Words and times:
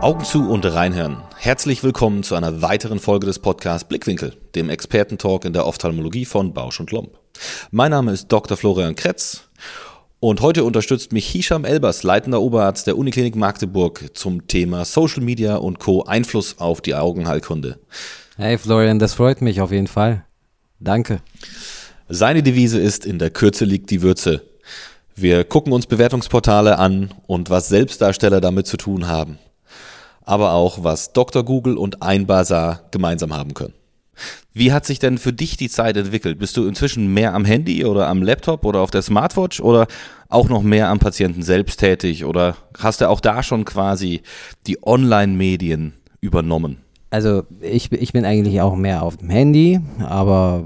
Augen 0.00 0.24
zu 0.24 0.48
und 0.48 0.64
reinhören. 0.64 1.22
Herzlich 1.36 1.82
willkommen 1.82 2.22
zu 2.22 2.36
einer 2.36 2.62
weiteren 2.62 3.00
Folge 3.00 3.26
des 3.26 3.40
Podcasts 3.40 3.88
Blickwinkel, 3.88 4.36
dem 4.54 4.70
Expertentalk 4.70 5.44
in 5.44 5.52
der 5.52 5.66
Ophthalmologie 5.66 6.26
von 6.26 6.54
Bausch 6.54 6.78
und 6.78 6.92
Lomb. 6.92 7.18
Mein 7.72 7.90
Name 7.90 8.12
ist 8.12 8.28
Dr. 8.28 8.56
Florian 8.56 8.94
Kretz 8.94 9.48
und 10.20 10.42
heute 10.42 10.62
unterstützt 10.62 11.12
mich 11.12 11.26
Hisham 11.26 11.64
Elbers, 11.64 12.04
leitender 12.04 12.40
Oberarzt 12.40 12.86
der 12.86 12.96
Uniklinik 12.96 13.34
Magdeburg 13.34 14.10
zum 14.14 14.46
Thema 14.46 14.84
Social 14.84 15.24
Media 15.24 15.56
und 15.56 15.80
Co. 15.80 16.04
Einfluss 16.04 16.60
auf 16.60 16.80
die 16.80 16.94
Augenheilkunde. 16.94 17.80
Hey 18.36 18.58
Florian, 18.58 19.00
das 19.00 19.14
freut 19.14 19.42
mich 19.42 19.60
auf 19.60 19.72
jeden 19.72 19.88
Fall. 19.88 20.24
Danke. 20.80 21.20
Seine 22.08 22.42
Devise 22.42 22.80
ist, 22.80 23.06
in 23.06 23.18
der 23.18 23.30
Kürze 23.30 23.64
liegt 23.64 23.90
die 23.90 24.02
Würze. 24.02 24.42
Wir 25.16 25.44
gucken 25.44 25.72
uns 25.72 25.86
Bewertungsportale 25.86 26.78
an 26.78 27.14
und 27.26 27.50
was 27.50 27.68
Selbstdarsteller 27.68 28.40
damit 28.40 28.66
zu 28.66 28.76
tun 28.76 29.06
haben 29.06 29.38
aber 30.24 30.52
auch 30.52 30.82
was 30.82 31.12
Dr. 31.12 31.44
Google 31.44 31.76
und 31.76 32.02
Einbasar 32.02 32.84
gemeinsam 32.90 33.34
haben 33.34 33.54
können. 33.54 33.74
Wie 34.52 34.72
hat 34.72 34.86
sich 34.86 35.00
denn 35.00 35.18
für 35.18 35.32
dich 35.32 35.56
die 35.56 35.68
Zeit 35.68 35.96
entwickelt? 35.96 36.38
Bist 36.38 36.56
du 36.56 36.66
inzwischen 36.66 37.12
mehr 37.12 37.34
am 37.34 37.44
Handy 37.44 37.84
oder 37.84 38.06
am 38.06 38.22
Laptop 38.22 38.64
oder 38.64 38.80
auf 38.80 38.92
der 38.92 39.02
Smartwatch 39.02 39.60
oder 39.60 39.88
auch 40.28 40.48
noch 40.48 40.62
mehr 40.62 40.88
am 40.88 41.00
Patienten 41.00 41.42
selbst 41.42 41.80
tätig 41.80 42.24
oder 42.24 42.56
hast 42.78 43.00
du 43.00 43.08
auch 43.08 43.20
da 43.20 43.42
schon 43.42 43.64
quasi 43.64 44.22
die 44.68 44.78
Online-Medien 44.82 45.94
übernommen? 46.20 46.83
Also 47.14 47.44
ich, 47.60 47.92
ich 47.92 48.12
bin 48.12 48.24
eigentlich 48.24 48.60
auch 48.60 48.74
mehr 48.74 49.04
auf 49.04 49.18
dem 49.18 49.30
Handy, 49.30 49.78
aber 50.00 50.64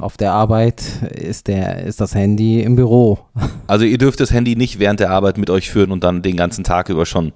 auf 0.00 0.16
der 0.16 0.32
Arbeit 0.32 0.82
ist, 1.12 1.48
der, 1.48 1.84
ist 1.84 2.00
das 2.00 2.14
Handy 2.14 2.62
im 2.62 2.76
Büro. 2.76 3.18
Also 3.66 3.84
ihr 3.84 3.98
dürft 3.98 4.20
das 4.20 4.32
Handy 4.32 4.54
nicht 4.54 4.78
während 4.78 5.00
der 5.00 5.10
Arbeit 5.10 5.38
mit 5.38 5.50
euch 5.50 5.70
führen 5.70 5.90
und 5.90 6.04
dann 6.04 6.22
den 6.22 6.36
ganzen 6.36 6.62
Tag 6.62 6.88
über 6.88 7.04
schon 7.04 7.32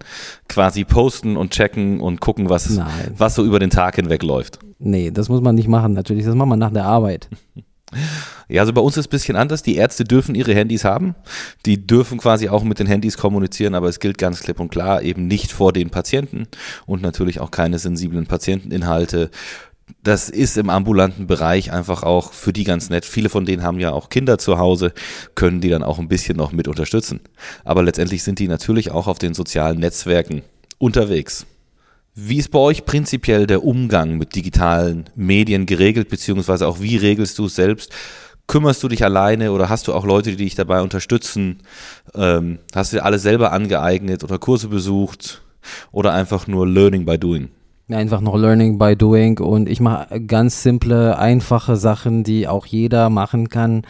quasi 0.48 0.84
posten 0.84 1.36
und 1.36 1.50
checken 1.50 2.00
und 2.00 2.20
gucken, 2.20 2.48
was, 2.48 2.80
was 3.19 3.34
so 3.34 3.44
über 3.44 3.58
den 3.58 3.70
Tag 3.70 3.97
hinweg 3.97 4.22
läuft. 4.22 4.60
Nee, 4.78 5.10
das 5.10 5.28
muss 5.28 5.41
man 5.41 5.56
nicht 5.56 5.66
machen 5.66 5.92
natürlich, 5.92 6.25
das 6.25 6.36
macht 6.36 6.48
man 6.48 6.60
nach 6.60 6.72
der 6.72 6.84
Arbeit. 6.84 7.28
Ja, 8.48 8.62
also 8.62 8.72
bei 8.72 8.80
uns 8.80 8.96
ist 8.96 9.00
es 9.00 9.06
ein 9.06 9.10
bisschen 9.10 9.36
anders. 9.36 9.62
Die 9.62 9.77
Ärzte 9.77 10.05
dürfen 10.05 10.34
ihre 10.34 10.55
Handys 10.55 10.84
haben. 10.84 11.14
Die 11.66 11.86
dürfen 11.86 12.19
quasi 12.19 12.48
auch 12.48 12.64
mit 12.64 12.78
den 12.78 12.86
Handys 12.86 13.16
kommunizieren, 13.16 13.74
aber 13.74 13.88
es 13.88 14.00
gilt 14.00 14.19
ganz 14.19 14.41
klipp 14.41 14.60
und 14.60 14.70
klar 14.70 15.02
eben 15.02 15.27
nicht 15.27 15.52
vor 15.52 15.72
den 15.72 15.91
Patienten 15.91 16.47
und 16.86 17.02
natürlich 17.02 17.41
auch 17.41 17.50
keine 17.50 17.78
sensiblen 17.78 18.27
Patienteninhalte. 18.27 19.30
Das 20.02 20.28
ist 20.28 20.56
im 20.56 20.70
ambulanten 20.70 21.27
Bereich 21.27 21.72
einfach 21.72 22.02
auch 22.02 22.32
für 22.32 22.52
die 22.52 22.64
ganz 22.64 22.91
nett. 22.91 23.05
Viele 23.05 23.28
von 23.28 23.44
denen 23.44 23.62
haben 23.62 23.80
ja 23.80 23.92
auch 23.92 24.08
Kinder 24.08 24.38
zu 24.38 24.58
Hause, 24.58 24.92
können 25.34 25.60
die 25.60 25.69
dann 25.69 25.82
auch 25.82 25.98
ein 25.98 26.08
bisschen 26.08 26.36
noch 26.36 26.52
mit 26.52 26.69
unterstützen. 26.69 27.20
Aber 27.64 27.82
letztendlich 27.82 28.22
sind 28.22 28.38
die 28.38 28.48
natürlich 28.48 28.91
auch 28.91 29.08
auf 29.08 29.19
den 29.19 29.34
sozialen 29.34 29.78
Netzwerken 29.78 30.42
unterwegs. 30.78 31.47
Wie 32.22 32.36
ist 32.36 32.50
bei 32.50 32.58
euch 32.58 32.84
prinzipiell 32.84 33.46
der 33.46 33.64
Umgang 33.64 34.18
mit 34.18 34.34
digitalen 34.34 35.04
Medien 35.14 35.64
geregelt, 35.64 36.10
beziehungsweise 36.10 36.68
auch 36.68 36.78
wie 36.78 36.98
regelst 36.98 37.38
du 37.38 37.46
es 37.46 37.54
selbst? 37.54 37.94
Kümmerst 38.46 38.82
du 38.82 38.88
dich 38.88 39.02
alleine 39.02 39.52
oder 39.52 39.70
hast 39.70 39.88
du 39.88 39.94
auch 39.94 40.04
Leute, 40.04 40.32
die 40.32 40.44
dich 40.44 40.54
dabei 40.54 40.82
unterstützen? 40.82 41.62
Ähm, 42.14 42.58
hast 42.74 42.92
du 42.92 42.98
dir 42.98 43.06
alles 43.06 43.22
selber 43.22 43.52
angeeignet 43.52 44.22
oder 44.22 44.38
Kurse 44.38 44.68
besucht 44.68 45.41
oder 45.92 46.12
einfach 46.12 46.46
nur 46.46 46.68
Learning 46.68 47.06
by 47.06 47.16
Doing? 47.16 47.48
Einfach 47.88 48.20
noch 48.20 48.36
Learning 48.36 48.76
by 48.76 48.96
Doing 48.96 49.38
und 49.38 49.66
ich 49.66 49.80
mache 49.80 50.20
ganz 50.20 50.62
simple, 50.62 51.18
einfache 51.18 51.76
Sachen, 51.76 52.22
die 52.22 52.46
auch 52.46 52.66
jeder 52.66 53.08
machen 53.08 53.48
kann. 53.48 53.82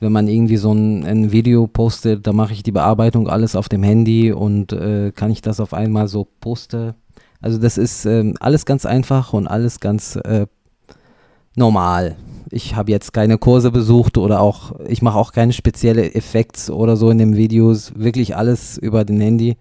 Wenn 0.00 0.10
man 0.10 0.26
irgendwie 0.26 0.56
so 0.56 0.72
ein, 0.72 1.04
ein 1.04 1.32
Video 1.32 1.66
postet, 1.66 2.26
da 2.26 2.32
mache 2.32 2.54
ich 2.54 2.62
die 2.62 2.72
Bearbeitung 2.72 3.28
alles 3.28 3.54
auf 3.54 3.68
dem 3.68 3.82
Handy 3.82 4.32
und 4.32 4.72
äh, 4.72 5.12
kann 5.14 5.30
ich 5.30 5.42
das 5.42 5.60
auf 5.60 5.74
einmal 5.74 6.08
so 6.08 6.26
poste. 6.40 6.94
Also 7.44 7.58
das 7.58 7.76
ist 7.76 8.06
ähm, 8.06 8.36
alles 8.40 8.64
ganz 8.64 8.86
einfach 8.86 9.34
und 9.34 9.46
alles 9.46 9.80
ganz 9.80 10.16
äh, 10.16 10.46
normal 11.56 12.16
ich 12.54 12.76
habe 12.76 12.92
jetzt 12.92 13.12
keine 13.12 13.36
Kurse 13.36 13.72
besucht 13.72 14.16
oder 14.16 14.40
auch, 14.40 14.72
ich 14.86 15.02
mache 15.02 15.18
auch 15.18 15.32
keine 15.32 15.52
spezielle 15.52 16.14
Effekte 16.14 16.72
oder 16.72 16.96
so 16.96 17.10
in 17.10 17.18
den 17.18 17.36
Videos, 17.36 17.92
wirklich 17.96 18.36
alles 18.36 18.78
über 18.78 19.04
den 19.04 19.20
Handy 19.20 19.56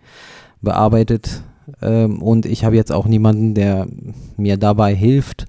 bearbeitet. 0.62 1.42
Ähm, 1.82 2.22
und 2.22 2.46
ich 2.46 2.66
habe 2.66 2.76
jetzt 2.76 2.92
auch 2.92 3.08
niemanden, 3.08 3.56
der 3.56 3.88
mir 4.38 4.58
dabei 4.58 4.94
hilft. 4.94 5.46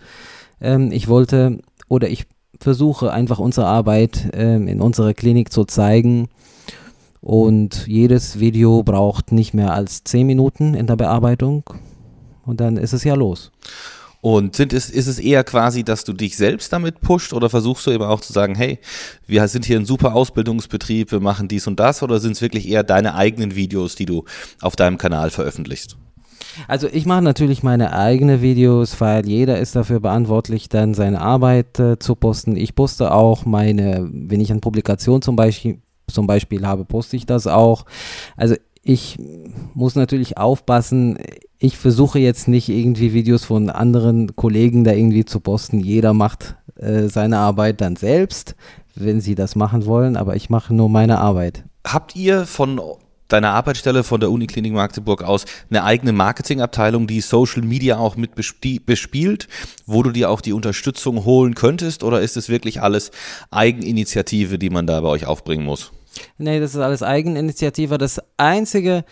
Ähm, 0.60 0.90
ich 0.90 1.08
wollte 1.08 1.58
oder 1.88 2.08
ich 2.08 2.24
versuche 2.60 3.12
einfach 3.12 3.38
unsere 3.38 3.66
Arbeit 3.66 4.30
ähm, 4.32 4.66
in 4.66 4.80
unserer 4.80 5.12
Klinik 5.12 5.52
zu 5.52 5.64
zeigen. 5.64 6.28
Und 7.20 7.86
jedes 7.86 8.40
Video 8.40 8.82
braucht 8.82 9.32
nicht 9.32 9.52
mehr 9.52 9.74
als 9.74 10.04
10 10.04 10.26
Minuten 10.26 10.74
in 10.74 10.86
der 10.86 10.96
Bearbeitung. 10.96 11.64
Und 12.46 12.60
dann 12.60 12.76
ist 12.76 12.92
es 12.92 13.04
ja 13.04 13.14
los. 13.14 13.50
Und 14.20 14.56
sind 14.56 14.72
es, 14.72 14.88
ist 14.88 15.06
es 15.06 15.18
eher 15.18 15.44
quasi, 15.44 15.84
dass 15.84 16.04
du 16.04 16.14
dich 16.14 16.38
selbst 16.38 16.72
damit 16.72 17.02
pusht 17.02 17.34
oder 17.34 17.50
versuchst 17.50 17.86
du 17.86 17.90
eben 17.90 18.04
auch 18.04 18.22
zu 18.22 18.32
sagen, 18.32 18.54
hey, 18.54 18.78
wir 19.26 19.46
sind 19.48 19.66
hier 19.66 19.78
ein 19.78 19.84
super 19.84 20.14
Ausbildungsbetrieb, 20.14 21.12
wir 21.12 21.20
machen 21.20 21.46
dies 21.46 21.66
und 21.66 21.78
das 21.78 22.02
oder 22.02 22.18
sind 22.18 22.32
es 22.32 22.40
wirklich 22.40 22.66
eher 22.66 22.84
deine 22.84 23.16
eigenen 23.16 23.54
Videos, 23.54 23.96
die 23.96 24.06
du 24.06 24.24
auf 24.62 24.76
deinem 24.76 24.96
Kanal 24.96 25.28
veröffentlichst? 25.28 25.98
Also 26.68 26.88
ich 26.90 27.04
mache 27.04 27.22
natürlich 27.22 27.62
meine 27.62 27.92
eigenen 27.92 28.40
Videos, 28.40 28.98
weil 28.98 29.28
jeder 29.28 29.58
ist 29.58 29.76
dafür 29.76 30.00
verantwortlich, 30.00 30.70
dann 30.70 30.94
seine 30.94 31.20
Arbeit 31.20 31.78
äh, 31.78 31.98
zu 31.98 32.14
posten. 32.14 32.56
Ich 32.56 32.74
poste 32.74 33.12
auch 33.12 33.44
meine, 33.44 34.08
wenn 34.10 34.40
ich 34.40 34.50
eine 34.50 34.60
Publikation 34.60 35.20
zum 35.20 35.36
Beispiel, 35.36 35.82
zum 36.06 36.26
Beispiel 36.26 36.66
habe, 36.66 36.86
poste 36.86 37.16
ich 37.16 37.26
das 37.26 37.46
auch. 37.46 37.84
Also 38.36 38.54
ich 38.82 39.18
muss 39.74 39.94
natürlich 39.96 40.38
aufpassen, 40.38 41.18
ich 41.58 41.76
versuche 41.78 42.18
jetzt 42.18 42.48
nicht 42.48 42.68
irgendwie 42.68 43.12
Videos 43.12 43.44
von 43.44 43.70
anderen 43.70 44.36
Kollegen 44.36 44.84
da 44.84 44.92
irgendwie 44.92 45.24
zu 45.24 45.40
posten. 45.40 45.80
Jeder 45.80 46.12
macht 46.12 46.56
äh, 46.76 47.08
seine 47.08 47.38
Arbeit 47.38 47.80
dann 47.80 47.96
selbst, 47.96 48.54
wenn 48.94 49.20
sie 49.20 49.34
das 49.34 49.56
machen 49.56 49.86
wollen, 49.86 50.16
aber 50.16 50.36
ich 50.36 50.50
mache 50.50 50.74
nur 50.74 50.88
meine 50.88 51.18
Arbeit. 51.18 51.64
Habt 51.86 52.16
ihr 52.16 52.46
von 52.46 52.80
deiner 53.28 53.52
Arbeitsstelle 53.52 54.04
von 54.04 54.20
der 54.20 54.30
Uniklinik 54.30 54.72
Magdeburg 54.72 55.22
aus 55.22 55.44
eine 55.70 55.84
eigene 55.84 56.12
Marketingabteilung, 56.12 57.06
die 57.06 57.20
Social 57.20 57.62
Media 57.62 57.98
auch 57.98 58.16
mit 58.16 58.34
bespielt, 58.34 59.48
wo 59.86 60.02
du 60.02 60.10
dir 60.10 60.30
auch 60.30 60.40
die 60.40 60.52
Unterstützung 60.52 61.24
holen 61.24 61.54
könntest? 61.54 62.04
Oder 62.04 62.20
ist 62.20 62.36
es 62.36 62.48
wirklich 62.48 62.82
alles 62.82 63.10
Eigeninitiative, 63.50 64.58
die 64.58 64.70
man 64.70 64.86
da 64.86 65.00
bei 65.00 65.08
euch 65.08 65.26
aufbringen 65.26 65.64
muss? 65.64 65.92
Nee, 66.38 66.60
das 66.60 66.74
ist 66.74 66.80
alles 66.80 67.02
Eigeninitiative. 67.02 67.98
Das 67.98 68.20
Einzige, 68.36 69.04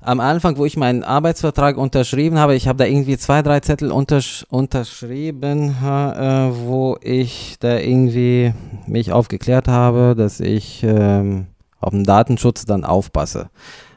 am 0.00 0.20
Anfang, 0.20 0.56
wo 0.56 0.64
ich 0.64 0.76
meinen 0.76 1.02
Arbeitsvertrag 1.02 1.76
unterschrieben 1.76 2.38
habe, 2.38 2.54
ich 2.54 2.68
habe 2.68 2.78
da 2.78 2.84
irgendwie 2.84 3.16
zwei, 3.18 3.42
drei 3.42 3.60
Zettel 3.60 3.90
untersch 3.90 4.46
unterschrieben, 4.50 5.70
äh, 5.82 6.50
wo 6.66 6.98
ich 7.00 7.56
da 7.60 7.78
irgendwie 7.78 8.52
mich 8.86 9.12
aufgeklärt 9.12 9.68
habe, 9.68 10.14
dass 10.16 10.40
ich 10.40 10.82
ähm, 10.82 11.46
auf 11.80 11.90
den 11.90 12.04
Datenschutz 12.04 12.64
dann 12.64 12.84
aufpasse 12.84 13.50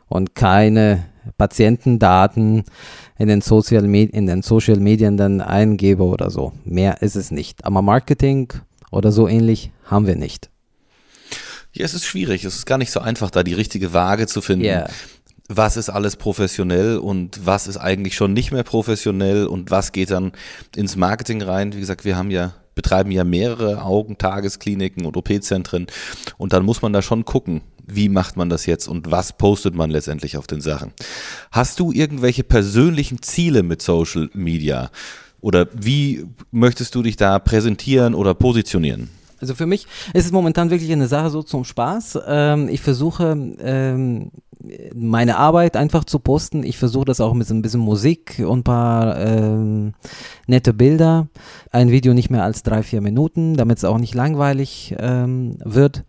und 0.07 0.35
keine 0.35 1.05
Patientendaten 1.37 2.63
in 3.17 3.27
den, 3.27 3.41
Social 3.41 3.83
in 3.83 4.25
den 4.25 4.41
Social 4.41 4.77
Medien 4.77 5.17
dann 5.17 5.41
eingebe 5.41 6.03
oder 6.03 6.29
so. 6.29 6.53
Mehr 6.63 7.01
ist 7.01 7.15
es 7.15 7.31
nicht. 7.31 7.65
Aber 7.65 7.81
Marketing 7.81 8.51
oder 8.91 9.11
so 9.11 9.27
ähnlich 9.27 9.71
haben 9.83 10.07
wir 10.07 10.15
nicht. 10.15 10.49
Ja, 11.73 11.85
es 11.85 11.93
ist 11.93 12.05
schwierig. 12.05 12.45
Es 12.45 12.55
ist 12.55 12.65
gar 12.65 12.79
nicht 12.79 12.91
so 12.91 12.99
einfach, 12.99 13.29
da 13.29 13.43
die 13.43 13.53
richtige 13.53 13.93
Waage 13.93 14.25
zu 14.25 14.41
finden. 14.41 14.65
Yeah 14.65 14.89
was 15.49 15.77
ist 15.77 15.89
alles 15.89 16.15
professionell 16.15 16.97
und 16.99 17.45
was 17.45 17.67
ist 17.67 17.77
eigentlich 17.77 18.15
schon 18.15 18.33
nicht 18.33 18.51
mehr 18.51 18.63
professionell 18.63 19.47
und 19.47 19.71
was 19.71 19.91
geht 19.91 20.11
dann 20.11 20.31
ins 20.75 20.95
Marketing 20.95 21.41
rein. 21.41 21.73
Wie 21.73 21.79
gesagt, 21.79 22.05
wir 22.05 22.15
haben 22.15 22.31
ja 22.31 22.53
betreiben 22.75 23.11
ja 23.11 23.25
mehrere 23.25 23.83
Augentageskliniken 23.83 25.05
und 25.05 25.17
OP-Zentren 25.17 25.87
und 26.37 26.53
dann 26.53 26.63
muss 26.63 26.81
man 26.81 26.93
da 26.93 27.01
schon 27.01 27.25
gucken, 27.25 27.61
wie 27.85 28.07
macht 28.07 28.37
man 28.37 28.49
das 28.49 28.67
jetzt 28.67 28.87
und 28.87 29.11
was 29.11 29.33
postet 29.33 29.75
man 29.75 29.89
letztendlich 29.89 30.37
auf 30.37 30.47
den 30.47 30.61
Sachen. 30.61 30.93
Hast 31.51 31.79
du 31.81 31.91
irgendwelche 31.91 32.43
persönlichen 32.43 33.21
Ziele 33.21 33.63
mit 33.63 33.81
Social 33.81 34.29
Media 34.33 34.91
oder 35.41 35.67
wie 35.73 36.25
möchtest 36.51 36.95
du 36.95 37.01
dich 37.01 37.17
da 37.17 37.39
präsentieren 37.39 38.13
oder 38.13 38.33
positionieren? 38.33 39.09
Also 39.41 39.55
für 39.55 39.65
mich 39.65 39.87
ist 40.13 40.25
es 40.25 40.31
momentan 40.31 40.69
wirklich 40.69 40.91
eine 40.91 41.07
Sache 41.07 41.29
so 41.29 41.43
zum 41.43 41.63
Spaß. 41.63 42.19
Ähm, 42.27 42.69
ich 42.69 42.81
versuche 42.81 43.37
ähm, 43.59 44.31
meine 44.93 45.37
Arbeit 45.37 45.77
einfach 45.77 46.03
zu 46.03 46.19
posten. 46.19 46.63
Ich 46.63 46.77
versuche 46.77 47.05
das 47.05 47.21
auch 47.21 47.33
mit 47.33 47.47
so 47.47 47.53
ein 47.53 47.61
bisschen 47.61 47.79
Musik 47.79 48.43
und 48.45 48.59
ein 48.59 48.63
paar 48.63 49.17
ähm, 49.19 49.93
nette 50.47 50.73
Bilder. 50.73 51.27
Ein 51.71 51.91
Video 51.91 52.13
nicht 52.13 52.29
mehr 52.29 52.43
als 52.43 52.63
drei, 52.63 52.83
vier 52.83 53.01
Minuten, 53.01 53.55
damit 53.55 53.77
es 53.77 53.85
auch 53.85 53.97
nicht 53.97 54.15
langweilig 54.15 54.95
ähm, 54.99 55.57
wird. 55.63 56.03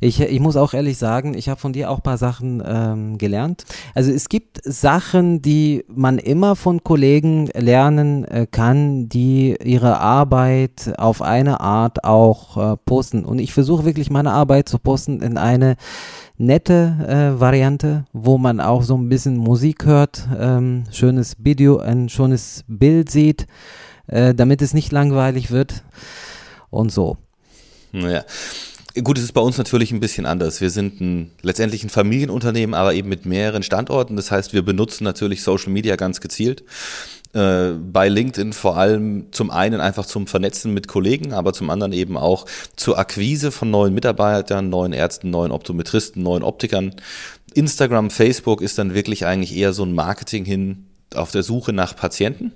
Ich, 0.00 0.20
ich 0.20 0.40
muss 0.40 0.56
auch 0.56 0.74
ehrlich 0.74 0.98
sagen, 0.98 1.34
ich 1.34 1.48
habe 1.48 1.60
von 1.60 1.72
dir 1.72 1.90
auch 1.90 1.98
ein 1.98 2.02
paar 2.02 2.18
Sachen 2.18 2.62
ähm, 2.64 3.18
gelernt. 3.18 3.64
Also 3.94 4.10
es 4.10 4.28
gibt 4.28 4.60
Sachen, 4.64 5.42
die 5.42 5.84
man 5.88 6.18
immer 6.18 6.56
von 6.56 6.82
Kollegen 6.82 7.48
lernen 7.54 8.24
äh, 8.24 8.46
kann, 8.50 9.08
die 9.08 9.56
ihre 9.62 9.98
Arbeit 10.00 10.92
auf 10.98 11.22
eine 11.22 11.60
Art 11.60 12.04
auch 12.04 12.56
äh, 12.56 12.76
posten. 12.84 13.24
Und 13.24 13.38
ich 13.38 13.52
versuche 13.52 13.84
wirklich 13.84 14.10
meine 14.10 14.32
Arbeit 14.32 14.68
zu 14.68 14.78
posten 14.78 15.20
in 15.20 15.38
eine 15.38 15.76
nette 16.40 17.34
äh, 17.36 17.40
Variante, 17.40 18.06
wo 18.12 18.38
man 18.38 18.60
auch 18.60 18.82
so 18.82 18.96
ein 18.96 19.08
bisschen 19.08 19.36
Musik 19.36 19.84
hört, 19.84 20.26
ähm, 20.38 20.84
schönes 20.90 21.36
Video, 21.38 21.78
ein 21.78 22.08
schönes 22.08 22.64
Bild 22.66 23.10
sieht, 23.10 23.46
äh, 24.06 24.34
damit 24.34 24.62
es 24.62 24.72
nicht 24.72 24.90
langweilig 24.90 25.50
wird 25.50 25.84
und 26.70 26.90
so. 26.90 27.18
Naja. 27.92 28.24
Gut, 29.04 29.18
es 29.18 29.24
ist 29.24 29.32
bei 29.32 29.40
uns 29.40 29.56
natürlich 29.56 29.92
ein 29.92 30.00
bisschen 30.00 30.26
anders. 30.26 30.60
Wir 30.60 30.70
sind 30.70 31.00
ein, 31.00 31.30
letztendlich 31.42 31.84
ein 31.84 31.90
Familienunternehmen, 31.90 32.74
aber 32.74 32.92
eben 32.92 33.08
mit 33.08 33.24
mehreren 33.24 33.62
Standorten. 33.62 34.16
Das 34.16 34.32
heißt, 34.32 34.52
wir 34.52 34.62
benutzen 34.62 35.04
natürlich 35.04 35.44
Social 35.44 35.70
Media 35.72 35.94
ganz 35.94 36.20
gezielt. 36.20 36.64
Äh, 37.32 37.70
bei 37.74 38.08
LinkedIn 38.08 38.52
vor 38.52 38.76
allem 38.76 39.26
zum 39.30 39.52
einen 39.52 39.80
einfach 39.80 40.06
zum 40.06 40.26
Vernetzen 40.26 40.74
mit 40.74 40.88
Kollegen, 40.88 41.32
aber 41.32 41.52
zum 41.52 41.70
anderen 41.70 41.92
eben 41.92 42.16
auch 42.16 42.46
zur 42.74 42.98
Akquise 42.98 43.52
von 43.52 43.70
neuen 43.70 43.94
Mitarbeitern, 43.94 44.68
neuen 44.68 44.92
Ärzten, 44.92 45.30
neuen 45.30 45.52
Optometristen, 45.52 46.20
neuen 46.20 46.42
Optikern. 46.42 46.96
Instagram, 47.54 48.10
Facebook 48.10 48.60
ist 48.60 48.78
dann 48.78 48.94
wirklich 48.94 49.24
eigentlich 49.24 49.56
eher 49.56 49.72
so 49.72 49.84
ein 49.84 49.92
Marketing 49.92 50.44
hin 50.44 50.86
auf 51.14 51.30
der 51.30 51.44
Suche 51.44 51.72
nach 51.72 51.94
Patienten. 51.94 52.52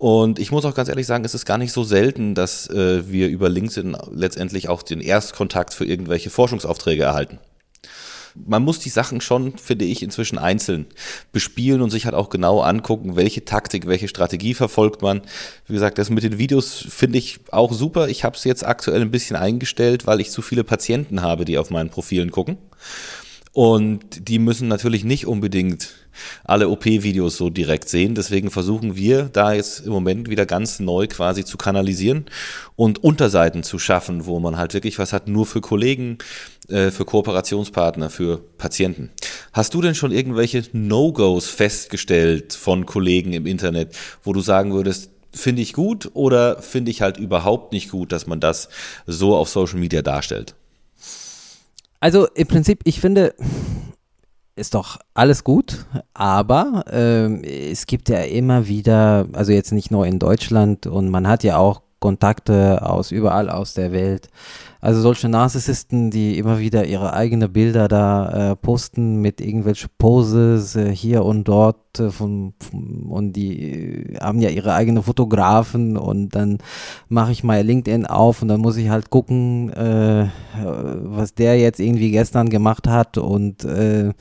Und 0.00 0.38
ich 0.38 0.50
muss 0.50 0.64
auch 0.64 0.74
ganz 0.74 0.88
ehrlich 0.88 1.06
sagen, 1.06 1.26
es 1.26 1.34
ist 1.34 1.44
gar 1.44 1.58
nicht 1.58 1.72
so 1.72 1.84
selten, 1.84 2.34
dass 2.34 2.66
äh, 2.70 3.12
wir 3.12 3.28
über 3.28 3.50
LinkedIn 3.50 3.94
letztendlich 4.10 4.70
auch 4.70 4.82
den 4.82 5.02
Erstkontakt 5.02 5.74
für 5.74 5.84
irgendwelche 5.84 6.30
Forschungsaufträge 6.30 7.02
erhalten. 7.02 7.38
Man 8.34 8.62
muss 8.62 8.78
die 8.78 8.88
Sachen 8.88 9.20
schon, 9.20 9.58
finde 9.58 9.84
ich, 9.84 10.02
inzwischen 10.02 10.38
einzeln 10.38 10.86
bespielen 11.32 11.82
und 11.82 11.90
sich 11.90 12.06
halt 12.06 12.14
auch 12.14 12.30
genau 12.30 12.62
angucken, 12.62 13.14
welche 13.14 13.44
Taktik, 13.44 13.86
welche 13.86 14.08
Strategie 14.08 14.54
verfolgt 14.54 15.02
man. 15.02 15.20
Wie 15.66 15.74
gesagt, 15.74 15.98
das 15.98 16.08
mit 16.08 16.24
den 16.24 16.38
Videos 16.38 16.82
finde 16.88 17.18
ich 17.18 17.40
auch 17.50 17.74
super. 17.74 18.08
Ich 18.08 18.24
habe 18.24 18.36
es 18.36 18.44
jetzt 18.44 18.64
aktuell 18.64 19.02
ein 19.02 19.10
bisschen 19.10 19.36
eingestellt, 19.36 20.06
weil 20.06 20.22
ich 20.22 20.30
zu 20.30 20.40
viele 20.40 20.64
Patienten 20.64 21.20
habe, 21.20 21.44
die 21.44 21.58
auf 21.58 21.68
meinen 21.68 21.90
Profilen 21.90 22.30
gucken. 22.30 22.56
Und 23.52 24.28
die 24.28 24.38
müssen 24.38 24.68
natürlich 24.68 25.02
nicht 25.02 25.26
unbedingt 25.26 25.90
alle 26.44 26.68
OP-Videos 26.68 27.36
so 27.36 27.50
direkt 27.50 27.88
sehen. 27.88 28.14
Deswegen 28.14 28.50
versuchen 28.50 28.94
wir 28.94 29.24
da 29.24 29.52
jetzt 29.52 29.80
im 29.80 29.92
Moment 29.92 30.30
wieder 30.30 30.46
ganz 30.46 30.78
neu 30.78 31.08
quasi 31.08 31.44
zu 31.44 31.56
kanalisieren 31.56 32.26
und 32.76 33.02
Unterseiten 33.02 33.62
zu 33.64 33.78
schaffen, 33.78 34.26
wo 34.26 34.38
man 34.38 34.56
halt 34.56 34.74
wirklich 34.74 34.98
was 34.98 35.12
hat, 35.12 35.26
nur 35.26 35.46
für 35.46 35.60
Kollegen, 35.60 36.18
äh, 36.68 36.90
für 36.90 37.04
Kooperationspartner, 37.04 38.10
für 38.10 38.38
Patienten. 38.38 39.10
Hast 39.52 39.74
du 39.74 39.80
denn 39.80 39.96
schon 39.96 40.12
irgendwelche 40.12 40.62
No-Gos 40.72 41.46
festgestellt 41.46 42.52
von 42.52 42.86
Kollegen 42.86 43.32
im 43.32 43.46
Internet, 43.46 43.96
wo 44.22 44.32
du 44.32 44.40
sagen 44.40 44.72
würdest, 44.72 45.10
finde 45.32 45.62
ich 45.62 45.72
gut 45.72 46.10
oder 46.14 46.60
finde 46.62 46.90
ich 46.90 47.02
halt 47.02 47.16
überhaupt 47.16 47.72
nicht 47.72 47.90
gut, 47.90 48.12
dass 48.12 48.26
man 48.26 48.40
das 48.40 48.68
so 49.06 49.36
auf 49.36 49.48
Social 49.48 49.78
Media 49.78 50.02
darstellt? 50.02 50.54
Also 52.00 52.26
im 52.34 52.46
Prinzip, 52.46 52.80
ich 52.84 52.98
finde, 52.98 53.34
ist 54.56 54.74
doch 54.74 54.98
alles 55.14 55.44
gut, 55.44 55.86
aber 56.14 56.84
ähm, 56.90 57.42
es 57.44 57.86
gibt 57.86 58.08
ja 58.08 58.20
immer 58.20 58.66
wieder, 58.66 59.28
also 59.32 59.52
jetzt 59.52 59.72
nicht 59.72 59.90
nur 59.90 60.06
in 60.06 60.18
Deutschland 60.18 60.86
und 60.86 61.10
man 61.10 61.28
hat 61.28 61.44
ja 61.44 61.58
auch 61.58 61.82
Kontakte 62.00 62.84
aus 62.88 63.12
überall 63.12 63.50
aus 63.50 63.74
der 63.74 63.92
Welt. 63.92 64.28
Also 64.82 65.02
solche 65.02 65.28
Narzissten, 65.28 66.10
die 66.10 66.38
immer 66.38 66.58
wieder 66.58 66.86
ihre 66.86 67.12
eigenen 67.12 67.52
Bilder 67.52 67.86
da 67.86 68.52
äh, 68.52 68.56
posten 68.56 69.20
mit 69.20 69.42
irgendwelchen 69.42 69.90
Poses 69.98 70.74
äh, 70.74 70.90
hier 70.90 71.22
und 71.22 71.44
dort 71.44 72.00
äh, 72.00 72.10
von, 72.10 72.54
von, 72.58 73.06
und 73.10 73.34
die 73.34 74.14
äh, 74.14 74.18
haben 74.18 74.40
ja 74.40 74.48
ihre 74.48 74.72
eigenen 74.72 75.02
Fotografen 75.02 75.98
und 75.98 76.30
dann 76.34 76.58
mache 77.10 77.32
ich 77.32 77.44
mal 77.44 77.62
LinkedIn 77.62 78.06
auf 78.06 78.40
und 78.40 78.48
dann 78.48 78.60
muss 78.60 78.78
ich 78.78 78.88
halt 78.88 79.10
gucken, 79.10 79.70
äh, 79.74 80.28
was 81.02 81.34
der 81.34 81.58
jetzt 81.58 81.78
irgendwie 81.78 82.10
gestern 82.10 82.48
gemacht 82.48 82.88
hat 82.88 83.18
und 83.18 83.64
äh, 83.64 84.14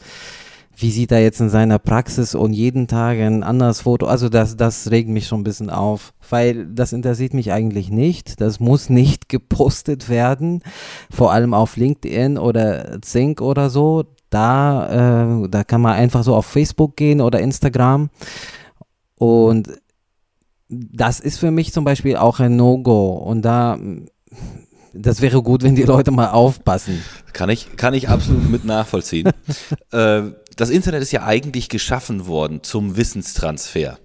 wie 0.82 0.92
sieht 0.92 1.12
er 1.12 1.22
jetzt 1.22 1.42
in 1.42 1.50
seiner 1.50 1.78
Praxis 1.78 2.36
und 2.36 2.54
jeden 2.54 2.88
Tag 2.88 3.18
ein 3.18 3.44
anderes 3.44 3.82
Foto. 3.82 4.06
Also 4.06 4.30
das, 4.30 4.56
das 4.56 4.90
regt 4.92 5.10
mich 5.10 5.28
schon 5.28 5.42
ein 5.42 5.44
bisschen 5.44 5.70
auf, 5.70 6.14
weil 6.30 6.68
das 6.68 6.94
interessiert 6.94 7.34
mich 7.34 7.52
eigentlich 7.52 7.90
nicht. 7.90 8.40
Das 8.40 8.62
muss 8.62 8.90
nicht 8.90 9.28
gepostet 9.30 10.08
werden, 10.08 10.64
vor 11.12 11.34
allem 11.34 11.54
auf 11.54 11.76
LinkedIn 11.76 12.38
oder 12.38 13.02
Zink 13.02 13.42
oder 13.42 13.70
so. 13.70 14.06
Da, 14.30 15.44
äh, 15.44 15.50
da 15.50 15.64
kann 15.64 15.82
man 15.82 15.94
einfach 15.94 16.24
so 16.24 16.36
auf 16.36 16.46
Facebook 16.46 16.96
gehen 16.96 17.20
oder 17.20 17.40
Instagram 17.40 18.10
und 19.16 19.70
das 20.70 21.20
ist 21.20 21.40
für 21.40 21.50
mich 21.50 21.74
zum 21.74 21.84
Beispiel 21.84 22.16
auch 22.16 22.40
ein 22.40 22.56
No-Go 22.56 23.14
und 23.14 23.42
da 23.42 23.80
das 24.94 25.22
wäre 25.22 25.42
gut, 25.42 25.64
wenn 25.64 25.76
die 25.76 25.84
Leute 25.84 26.12
mal 26.12 26.30
aufpassen. 26.30 27.04
Kann 27.34 27.50
ich, 27.50 27.76
kann 27.76 27.94
ich 27.94 28.10
absolut 28.10 28.50
mit 28.50 28.66
nachvollziehen. 28.66 29.30
äh, 29.92 30.22
das 30.60 30.70
Internet 30.70 31.02
ist 31.02 31.14
ja 31.14 31.24
eigentlich 31.24 31.70
geschaffen 31.70 32.28
worden 32.28 32.64
zum 32.64 32.98
Wissenstransfer. 32.98 33.98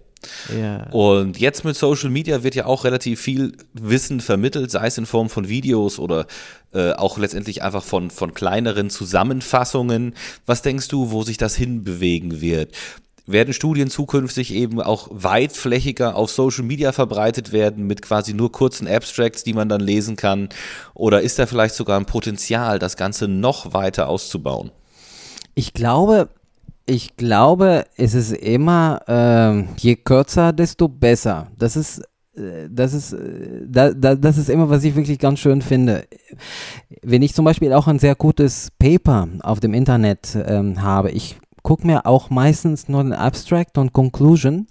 Ja. 0.56 0.88
Und 0.90 1.38
jetzt 1.38 1.64
mit 1.64 1.76
Social 1.76 2.10
Media 2.10 2.44
wird 2.44 2.54
ja 2.54 2.66
auch 2.66 2.84
relativ 2.84 3.20
viel 3.20 3.56
Wissen 3.72 4.20
vermittelt, 4.20 4.70
sei 4.70 4.86
es 4.86 4.96
in 4.96 5.04
Form 5.04 5.28
von 5.28 5.48
Videos 5.48 5.98
oder 5.98 6.26
äh, 6.72 6.92
auch 6.92 7.18
letztendlich 7.18 7.62
einfach 7.62 7.82
von, 7.82 8.08
von 8.10 8.34
kleineren 8.34 8.88
Zusammenfassungen. 8.88 10.14
Was 10.46 10.62
denkst 10.62 10.88
du, 10.88 11.10
wo 11.10 11.24
sich 11.24 11.38
das 11.38 11.56
hinbewegen 11.56 12.40
wird? 12.40 12.72
Werden 13.26 13.52
Studien 13.52 13.90
zukünftig 13.90 14.54
eben 14.54 14.80
auch 14.80 15.08
weitflächiger 15.10 16.14
auf 16.14 16.30
Social 16.30 16.62
Media 16.62 16.92
verbreitet 16.92 17.52
werden 17.52 17.86
mit 17.86 18.00
quasi 18.00 18.32
nur 18.32 18.52
kurzen 18.52 18.86
Abstracts, 18.86 19.42
die 19.42 19.54
man 19.54 19.68
dann 19.68 19.80
lesen 19.80 20.14
kann? 20.14 20.50
Oder 20.94 21.22
ist 21.22 21.38
da 21.38 21.46
vielleicht 21.46 21.74
sogar 21.74 21.98
ein 21.98 22.06
Potenzial, 22.06 22.78
das 22.78 22.96
Ganze 22.96 23.26
noch 23.26 23.72
weiter 23.72 24.08
auszubauen? 24.08 24.70
Ich 25.54 25.72
glaube, 25.72 26.28
ich 26.86 27.16
glaube, 27.16 27.84
es 27.96 28.14
ist 28.14 28.32
immer, 28.32 29.00
äh, 29.08 29.64
je 29.78 29.96
kürzer, 29.96 30.52
desto 30.52 30.88
besser. 30.88 31.48
Das 31.58 31.76
ist 31.76 32.02
äh, 32.36 32.68
das 32.70 32.92
ist, 32.92 33.12
äh, 33.12 33.62
da, 33.66 33.92
da, 33.92 34.14
das 34.14 34.38
ist 34.38 34.50
immer, 34.50 34.68
was 34.70 34.84
ich 34.84 34.94
wirklich 34.94 35.18
ganz 35.18 35.38
schön 35.38 35.62
finde. 35.62 36.04
Wenn 37.02 37.22
ich 37.22 37.34
zum 37.34 37.44
Beispiel 37.44 37.72
auch 37.72 37.86
ein 37.86 37.98
sehr 37.98 38.14
gutes 38.14 38.70
Paper 38.78 39.28
auf 39.42 39.60
dem 39.60 39.74
Internet 39.74 40.36
ähm, 40.46 40.82
habe, 40.82 41.10
ich 41.10 41.36
gucke 41.62 41.86
mir 41.86 42.06
auch 42.06 42.30
meistens 42.30 42.88
nur 42.88 43.02
den 43.02 43.12
Abstract 43.12 43.78
und 43.78 43.92
Conclusion 43.92 44.66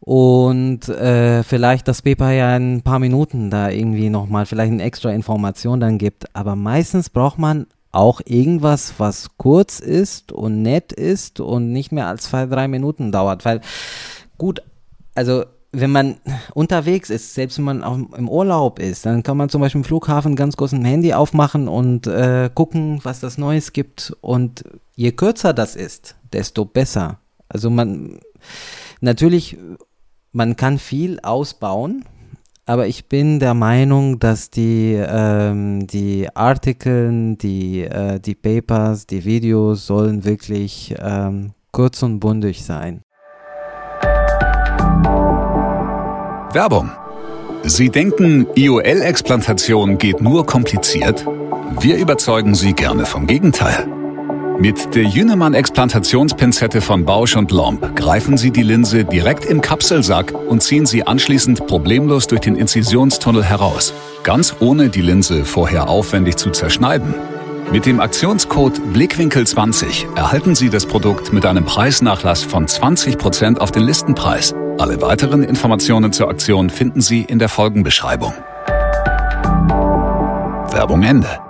und 0.00 0.88
äh, 0.88 1.42
vielleicht 1.42 1.86
das 1.86 2.00
Paper 2.00 2.30
ja 2.30 2.56
in 2.56 2.76
ein 2.76 2.82
paar 2.82 2.98
Minuten 2.98 3.50
da 3.50 3.68
irgendwie 3.68 4.08
nochmal 4.08 4.46
vielleicht 4.46 4.72
eine 4.72 4.82
extra 4.82 5.10
Information 5.10 5.80
dann 5.80 5.98
gibt. 5.98 6.34
Aber 6.34 6.56
meistens 6.56 7.10
braucht 7.10 7.38
man 7.38 7.66
auch 7.92 8.20
irgendwas, 8.24 8.94
was 8.98 9.30
kurz 9.38 9.80
ist 9.80 10.32
und 10.32 10.62
nett 10.62 10.92
ist 10.92 11.40
und 11.40 11.72
nicht 11.72 11.92
mehr 11.92 12.06
als 12.06 12.24
zwei, 12.24 12.46
drei 12.46 12.68
Minuten 12.68 13.12
dauert. 13.12 13.44
Weil 13.44 13.60
gut, 14.36 14.62
also 15.14 15.44
wenn 15.72 15.90
man 15.90 16.16
unterwegs 16.54 17.10
ist, 17.10 17.34
selbst 17.34 17.58
wenn 17.58 17.64
man 17.64 17.84
auch 17.84 17.96
im 17.96 18.28
Urlaub 18.28 18.78
ist, 18.78 19.04
dann 19.04 19.22
kann 19.22 19.36
man 19.36 19.48
zum 19.48 19.60
Beispiel 19.60 19.80
im 19.80 19.84
Flughafen 19.84 20.36
ganz 20.36 20.56
kurz 20.56 20.72
ein 20.72 20.84
Handy 20.84 21.12
aufmachen 21.12 21.68
und 21.68 22.06
äh, 22.06 22.50
gucken, 22.54 23.00
was 23.02 23.20
das 23.20 23.36
Neues 23.36 23.72
gibt. 23.72 24.16
Und 24.20 24.64
je 24.94 25.12
kürzer 25.12 25.52
das 25.52 25.76
ist, 25.76 26.16
desto 26.32 26.64
besser. 26.64 27.18
Also 27.48 27.68
man, 27.70 28.18
natürlich, 29.00 29.58
man 30.32 30.56
kann 30.56 30.78
viel 30.78 31.20
ausbauen, 31.20 32.04
aber 32.68 32.86
ich 32.86 33.06
bin 33.06 33.40
der 33.40 33.54
Meinung, 33.54 34.18
dass 34.18 34.50
die, 34.50 34.92
ähm, 34.94 35.86
die 35.86 36.28
Artikel, 36.34 37.34
die, 37.36 37.82
äh, 37.82 38.20
die 38.20 38.34
Papers, 38.34 39.06
die 39.06 39.24
Videos 39.24 39.86
sollen 39.86 40.24
wirklich 40.26 40.94
ähm, 40.98 41.52
kurz 41.72 42.02
und 42.02 42.20
bundig 42.20 42.62
sein. 42.64 43.00
Werbung. 46.52 46.90
Sie 47.64 47.88
denken, 47.88 48.46
IOL-Explantation 48.54 49.96
geht 49.96 50.20
nur 50.20 50.44
kompliziert? 50.44 51.26
Wir 51.80 51.96
überzeugen 51.96 52.54
Sie 52.54 52.74
gerne 52.74 53.06
vom 53.06 53.26
Gegenteil. 53.26 53.86
Mit 54.60 54.96
der 54.96 55.04
Jünemann-Explantationspinzette 55.04 56.80
von 56.80 57.04
Bausch 57.04 57.36
und 57.36 57.52
Lomb 57.52 57.94
greifen 57.94 58.36
Sie 58.36 58.50
die 58.50 58.64
Linse 58.64 59.04
direkt 59.04 59.44
im 59.44 59.60
Kapselsack 59.60 60.34
und 60.34 60.64
ziehen 60.64 60.84
sie 60.84 61.06
anschließend 61.06 61.64
problemlos 61.68 62.26
durch 62.26 62.40
den 62.40 62.56
Inzisionstunnel 62.56 63.44
heraus, 63.44 63.94
ganz 64.24 64.56
ohne 64.58 64.88
die 64.88 65.00
Linse 65.00 65.44
vorher 65.44 65.88
aufwendig 65.88 66.38
zu 66.38 66.50
zerschneiden. 66.50 67.14
Mit 67.70 67.86
dem 67.86 68.00
Aktionscode 68.00 68.80
Blickwinkel20 68.92 70.16
erhalten 70.16 70.56
Sie 70.56 70.70
das 70.70 70.86
Produkt 70.86 71.32
mit 71.32 71.46
einem 71.46 71.64
Preisnachlass 71.64 72.42
von 72.42 72.66
20% 72.66 73.58
auf 73.58 73.70
den 73.70 73.84
Listenpreis. 73.84 74.56
Alle 74.78 75.00
weiteren 75.00 75.44
Informationen 75.44 76.12
zur 76.12 76.30
Aktion 76.30 76.68
finden 76.68 77.00
Sie 77.00 77.22
in 77.22 77.38
der 77.38 77.48
Folgenbeschreibung. 77.48 78.34
Werbung 80.72 81.04
Ende. 81.04 81.47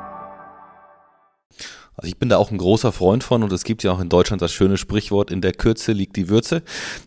Also 1.99 2.11
ich 2.11 2.17
bin 2.17 2.29
da 2.29 2.37
auch 2.37 2.53
ein 2.53 2.59
großer 2.59 2.93
Freund 2.93 3.25
von 3.25 3.43
und 3.43 3.53
es 3.53 3.65
gibt 3.65 3.83
ja 3.83 3.91
auch 3.91 3.99
in 3.99 4.09
Deutschland 4.09 4.41
das 4.41 4.53
schöne 4.53 4.77
Sprichwort, 4.77 5.33
in 5.33 5.41
der 5.41 5.53
Kürze 5.53 5.91
liegt 5.91 6.15
die 6.15 6.29
Würze. 6.29 6.63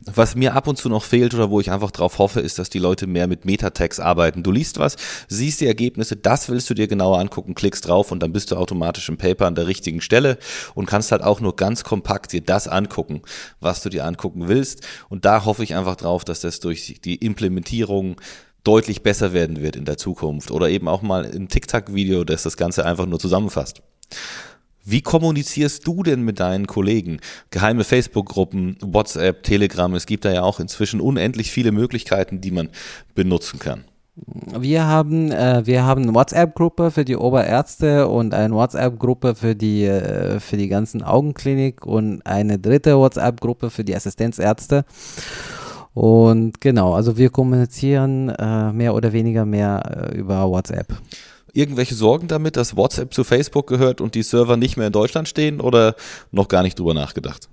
Was 0.05 0.35
mir 0.35 0.53
ab 0.53 0.67
und 0.67 0.77
zu 0.77 0.89
noch 0.89 1.05
fehlt 1.05 1.33
oder 1.33 1.49
wo 1.49 1.61
ich 1.61 1.71
einfach 1.71 1.91
drauf 1.91 2.17
hoffe, 2.17 2.41
ist, 2.41 2.59
dass 2.59 2.69
die 2.69 2.79
Leute 2.79 3.07
mehr 3.07 3.27
mit 3.27 3.45
Metatext 3.45 4.01
arbeiten. 4.01 4.43
Du 4.43 4.51
liest 4.51 4.79
was, 4.79 4.97
siehst 5.29 5.61
die 5.61 5.65
Ergebnisse, 5.65 6.17
das 6.17 6.49
willst 6.49 6.69
du 6.69 6.73
dir 6.73 6.89
genauer 6.89 7.19
angucken, 7.19 7.55
klickst 7.55 7.87
drauf 7.87 8.11
und 8.11 8.21
dann 8.21 8.33
bist 8.33 8.51
du 8.51 8.57
automatisch 8.57 9.07
im 9.07 9.15
Paper 9.15 9.47
an 9.47 9.55
der 9.55 9.67
richtigen 9.67 10.01
Stelle 10.01 10.37
und 10.75 10.87
kannst 10.87 11.13
halt 11.13 11.23
auch 11.23 11.39
nur 11.39 11.55
ganz 11.55 11.85
kompakt 11.85 12.33
dir 12.33 12.41
das 12.41 12.67
angucken, 12.67 13.21
was 13.61 13.81
du 13.81 13.87
dir 13.87 14.03
angucken 14.03 14.49
willst. 14.49 14.85
Und 15.07 15.23
da 15.23 15.45
hoffe 15.45 15.63
ich 15.63 15.73
einfach 15.73 15.95
drauf, 15.95 16.25
dass 16.25 16.41
das 16.41 16.59
durch 16.59 16.99
die 17.01 17.15
Implementierung 17.15 18.17
deutlich 18.65 19.03
besser 19.03 19.31
werden 19.31 19.61
wird 19.61 19.77
in 19.77 19.85
der 19.85 19.95
Zukunft 19.95 20.51
oder 20.51 20.69
eben 20.69 20.89
auch 20.89 21.01
mal 21.01 21.23
im 21.23 21.47
TikTok-Video, 21.47 22.25
das 22.25 22.43
das 22.43 22.57
Ganze 22.57 22.85
einfach 22.85 23.05
nur 23.05 23.19
zusammenfasst. 23.19 23.81
Wie 24.83 25.01
kommunizierst 25.01 25.85
du 25.85 26.03
denn 26.03 26.23
mit 26.23 26.39
deinen 26.39 26.67
Kollegen? 26.67 27.19
Geheime 27.49 27.83
Facebook-Gruppen, 27.83 28.77
WhatsApp, 28.81 29.43
Telegram, 29.43 29.93
es 29.93 30.05
gibt 30.05 30.25
da 30.25 30.33
ja 30.33 30.43
auch 30.43 30.59
inzwischen 30.59 31.01
unendlich 31.01 31.51
viele 31.51 31.71
Möglichkeiten, 31.71 32.41
die 32.41 32.51
man 32.51 32.69
benutzen 33.13 33.59
kann. 33.59 33.83
Wir 34.15 34.85
haben, 34.85 35.31
äh, 35.31 35.61
wir 35.65 35.85
haben 35.85 36.03
eine 36.03 36.13
WhatsApp-Gruppe 36.13 36.91
für 36.91 37.05
die 37.05 37.15
Oberärzte 37.15 38.07
und 38.07 38.33
eine 38.33 38.53
WhatsApp-Gruppe 38.53 39.35
für 39.35 39.55
die, 39.55 39.85
äh, 39.85 40.39
für 40.39 40.57
die 40.57 40.67
ganzen 40.67 41.01
Augenklinik 41.01 41.85
und 41.85 42.21
eine 42.25 42.59
dritte 42.59 42.97
WhatsApp-Gruppe 42.97 43.69
für 43.69 43.83
die 43.83 43.95
Assistenzärzte. 43.95 44.83
Und 45.93 46.61
genau, 46.61 46.93
also 46.93 47.17
wir 47.17 47.29
kommunizieren 47.29 48.29
äh, 48.29 48.71
mehr 48.73 48.95
oder 48.95 49.13
weniger 49.13 49.45
mehr 49.45 50.09
äh, 50.11 50.17
über 50.17 50.49
WhatsApp 50.49 50.93
irgendwelche 51.53 51.95
Sorgen 51.95 52.27
damit, 52.27 52.57
dass 52.57 52.75
WhatsApp 52.75 53.13
zu 53.13 53.23
Facebook 53.23 53.67
gehört 53.67 54.01
und 54.01 54.15
die 54.15 54.23
Server 54.23 54.57
nicht 54.57 54.77
mehr 54.77 54.87
in 54.87 54.93
Deutschland 54.93 55.27
stehen 55.27 55.61
oder 55.61 55.95
noch 56.31 56.47
gar 56.47 56.63
nicht 56.63 56.79
drüber 56.79 56.93
nachgedacht? 56.93 57.49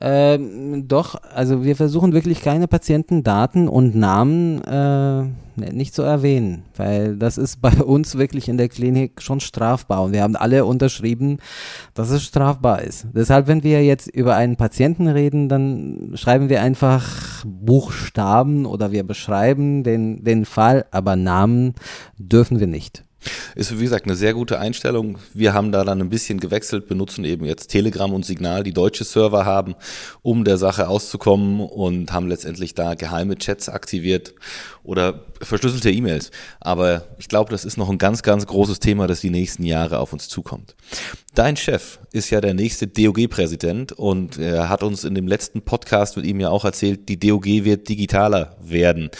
Ähm, 0.00 0.88
doch, 0.88 1.14
also 1.34 1.64
wir 1.64 1.76
versuchen 1.76 2.12
wirklich 2.12 2.42
keine 2.42 2.66
Patientendaten 2.66 3.68
und 3.68 3.94
Namen 3.94 4.60
äh, 4.64 5.22
nicht 5.72 5.94
zu 5.94 6.02
erwähnen, 6.02 6.64
weil 6.76 7.16
das 7.16 7.38
ist 7.38 7.60
bei 7.62 7.70
uns 7.82 8.16
wirklich 8.16 8.48
in 8.48 8.56
der 8.56 8.68
Klinik 8.68 9.22
schon 9.22 9.38
strafbar 9.38 10.02
und 10.02 10.12
wir 10.12 10.22
haben 10.22 10.34
alle 10.34 10.64
unterschrieben, 10.64 11.38
dass 11.94 12.10
es 12.10 12.24
strafbar 12.24 12.82
ist. 12.82 13.06
Deshalb, 13.14 13.46
wenn 13.46 13.62
wir 13.62 13.84
jetzt 13.84 14.08
über 14.08 14.34
einen 14.34 14.56
Patienten 14.56 15.06
reden, 15.06 15.48
dann 15.48 16.10
schreiben 16.14 16.48
wir 16.48 16.60
einfach 16.60 17.44
Buchstaben 17.46 18.66
oder 18.66 18.90
wir 18.90 19.04
beschreiben 19.04 19.84
den, 19.84 20.24
den 20.24 20.44
Fall, 20.44 20.86
aber 20.90 21.14
Namen 21.14 21.74
dürfen 22.18 22.58
wir 22.58 22.66
nicht. 22.66 23.04
Ist 23.54 23.78
wie 23.78 23.84
gesagt 23.84 24.06
eine 24.06 24.16
sehr 24.16 24.34
gute 24.34 24.58
Einstellung. 24.58 25.18
Wir 25.32 25.54
haben 25.54 25.72
da 25.72 25.84
dann 25.84 26.00
ein 26.00 26.10
bisschen 26.10 26.40
gewechselt, 26.40 26.88
benutzen 26.88 27.24
eben 27.24 27.44
jetzt 27.44 27.68
Telegram 27.68 28.12
und 28.12 28.24
Signal, 28.24 28.62
die 28.62 28.72
deutsche 28.72 29.04
Server 29.04 29.44
haben, 29.44 29.74
um 30.22 30.44
der 30.44 30.58
Sache 30.58 30.88
auszukommen 30.88 31.60
und 31.60 32.12
haben 32.12 32.28
letztendlich 32.28 32.74
da 32.74 32.94
geheime 32.94 33.36
Chats 33.36 33.68
aktiviert 33.68 34.34
oder 34.82 35.24
verschlüsselte 35.40 35.90
E-Mails. 35.90 36.30
Aber 36.60 37.04
ich 37.18 37.28
glaube, 37.28 37.50
das 37.50 37.64
ist 37.64 37.76
noch 37.76 37.88
ein 37.88 37.98
ganz, 37.98 38.22
ganz 38.22 38.46
großes 38.46 38.80
Thema, 38.80 39.06
das 39.06 39.20
die 39.20 39.30
nächsten 39.30 39.64
Jahre 39.64 39.98
auf 39.98 40.12
uns 40.12 40.28
zukommt. 40.28 40.76
Dein 41.34 41.56
Chef 41.56 41.98
ist 42.12 42.30
ja 42.30 42.40
der 42.40 42.54
nächste 42.54 42.86
DOG-Präsident 42.86 43.92
und 43.92 44.38
er 44.38 44.68
hat 44.68 44.82
uns 44.82 45.02
in 45.02 45.14
dem 45.14 45.26
letzten 45.26 45.62
Podcast 45.62 46.16
mit 46.16 46.26
ihm 46.26 46.38
ja 46.38 46.48
auch 46.50 46.64
erzählt, 46.64 47.08
die 47.08 47.18
DOG 47.18 47.46
wird 47.46 47.88
digitaler 47.88 48.56
werden. 48.62 49.10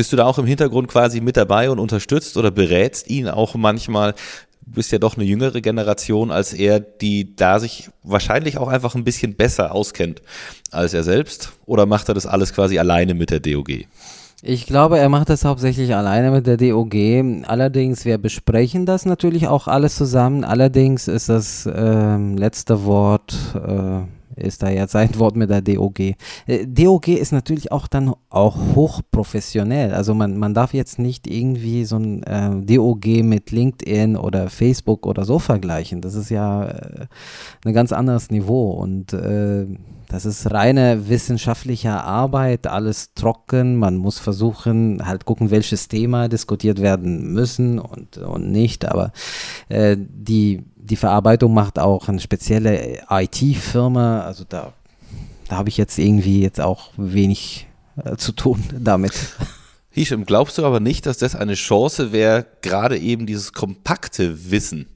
Bist 0.00 0.14
du 0.14 0.16
da 0.16 0.24
auch 0.24 0.38
im 0.38 0.46
Hintergrund 0.46 0.88
quasi 0.88 1.20
mit 1.20 1.36
dabei 1.36 1.68
und 1.68 1.78
unterstützt 1.78 2.38
oder 2.38 2.50
berätst 2.50 3.10
ihn 3.10 3.28
auch 3.28 3.54
manchmal? 3.54 4.14
Du 4.62 4.72
bist 4.76 4.92
ja 4.92 4.98
doch 4.98 5.18
eine 5.18 5.26
jüngere 5.26 5.60
Generation 5.60 6.30
als 6.30 6.54
er, 6.54 6.80
die 6.80 7.36
da 7.36 7.58
sich 7.58 7.90
wahrscheinlich 8.02 8.56
auch 8.56 8.68
einfach 8.68 8.94
ein 8.94 9.04
bisschen 9.04 9.34
besser 9.34 9.74
auskennt 9.74 10.22
als 10.70 10.94
er 10.94 11.02
selbst. 11.02 11.52
Oder 11.66 11.84
macht 11.84 12.08
er 12.08 12.14
das 12.14 12.24
alles 12.24 12.54
quasi 12.54 12.78
alleine 12.78 13.12
mit 13.12 13.28
der 13.28 13.40
DOG? 13.40 13.84
Ich 14.40 14.64
glaube, 14.64 14.98
er 14.98 15.10
macht 15.10 15.28
das 15.28 15.44
hauptsächlich 15.44 15.94
alleine 15.94 16.30
mit 16.30 16.46
der 16.46 16.56
DOG. 16.56 16.94
Allerdings, 17.46 18.06
wir 18.06 18.16
besprechen 18.16 18.86
das 18.86 19.04
natürlich 19.04 19.48
auch 19.48 19.68
alles 19.68 19.96
zusammen. 19.96 20.44
Allerdings 20.44 21.08
ist 21.08 21.28
das 21.28 21.66
äh, 21.66 22.16
letzte 22.16 22.86
Wort 22.86 23.34
äh, 23.54 24.00
ist 24.36 24.62
da 24.62 24.70
jetzt 24.70 24.96
ein 24.96 25.18
Wort 25.18 25.36
mit 25.36 25.50
der 25.50 25.62
DOG. 25.62 26.00
Äh, 26.00 26.14
DOG 26.66 27.08
ist 27.08 27.32
natürlich 27.32 27.72
auch 27.72 27.86
dann 27.86 28.14
auch 28.28 28.56
hochprofessionell. 28.74 29.92
Also 29.92 30.14
man, 30.14 30.38
man 30.38 30.54
darf 30.54 30.74
jetzt 30.74 30.98
nicht 30.98 31.26
irgendwie 31.26 31.84
so 31.84 31.96
ein 31.96 32.22
äh, 32.22 32.76
DOG 32.76 33.06
mit 33.24 33.50
LinkedIn 33.50 34.16
oder 34.16 34.50
Facebook 34.50 35.06
oder 35.06 35.24
so 35.24 35.38
vergleichen. 35.38 36.00
Das 36.00 36.14
ist 36.14 36.30
ja 36.30 36.64
äh, 36.64 37.06
ein 37.64 37.72
ganz 37.72 37.92
anderes 37.92 38.30
Niveau 38.30 38.72
und 38.72 39.12
äh, 39.12 39.66
das 40.10 40.26
ist 40.26 40.50
reine 40.50 41.08
wissenschaftliche 41.08 41.92
Arbeit, 41.92 42.66
alles 42.66 43.14
trocken. 43.14 43.76
Man 43.76 43.96
muss 43.96 44.18
versuchen, 44.18 45.06
halt 45.06 45.24
gucken, 45.24 45.52
welches 45.52 45.86
Thema 45.86 46.28
diskutiert 46.28 46.82
werden 46.82 47.32
müssen 47.32 47.78
und, 47.78 48.18
und 48.18 48.50
nicht. 48.50 48.86
Aber 48.86 49.12
äh, 49.68 49.96
die 49.96 50.64
die 50.90 50.96
Verarbeitung 50.96 51.54
macht 51.54 51.78
auch 51.78 52.08
eine 52.08 52.20
spezielle 52.20 53.02
IT-Firma. 53.08 54.22
Also 54.22 54.44
da, 54.48 54.72
da 55.48 55.56
habe 55.56 55.68
ich 55.68 55.76
jetzt 55.76 55.98
irgendwie 55.98 56.42
jetzt 56.42 56.60
auch 56.60 56.90
wenig 56.96 57.68
äh, 58.04 58.16
zu 58.16 58.32
tun 58.32 58.62
damit. 58.78 59.12
Hisham, 59.90 60.24
glaubst 60.24 60.58
du 60.58 60.64
aber 60.64 60.80
nicht, 60.80 61.06
dass 61.06 61.18
das 61.18 61.34
eine 61.34 61.54
Chance 61.54 62.12
wäre, 62.12 62.46
gerade 62.62 62.98
eben 62.98 63.26
dieses 63.26 63.52
kompakte 63.52 64.50
Wissen, 64.50 64.86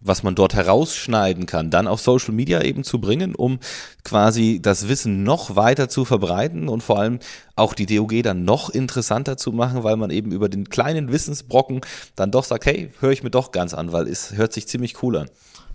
was 0.00 0.22
man 0.22 0.34
dort 0.34 0.54
herausschneiden 0.54 1.46
kann, 1.46 1.70
dann 1.70 1.86
auf 1.86 2.00
Social 2.00 2.32
Media 2.32 2.62
eben 2.62 2.84
zu 2.84 3.00
bringen, 3.00 3.34
um 3.34 3.58
quasi 4.04 4.60
das 4.62 4.88
Wissen 4.88 5.22
noch 5.22 5.56
weiter 5.56 5.88
zu 5.88 6.04
verbreiten 6.04 6.68
und 6.68 6.82
vor 6.82 6.98
allem 6.98 7.18
auch 7.56 7.74
die 7.74 7.86
DOG 7.86 8.22
dann 8.22 8.44
noch 8.44 8.70
interessanter 8.70 9.36
zu 9.36 9.52
machen, 9.52 9.84
weil 9.84 9.96
man 9.96 10.10
eben 10.10 10.32
über 10.32 10.48
den 10.48 10.68
kleinen 10.68 11.12
Wissensbrocken 11.12 11.82
dann 12.16 12.30
doch 12.30 12.44
sagt, 12.44 12.66
hey, 12.66 12.90
höre 13.00 13.12
ich 13.12 13.22
mir 13.22 13.30
doch 13.30 13.52
ganz 13.52 13.74
an, 13.74 13.92
weil 13.92 14.08
es 14.08 14.32
hört 14.32 14.52
sich 14.52 14.66
ziemlich 14.66 15.02
cool 15.02 15.18
an. 15.18 15.30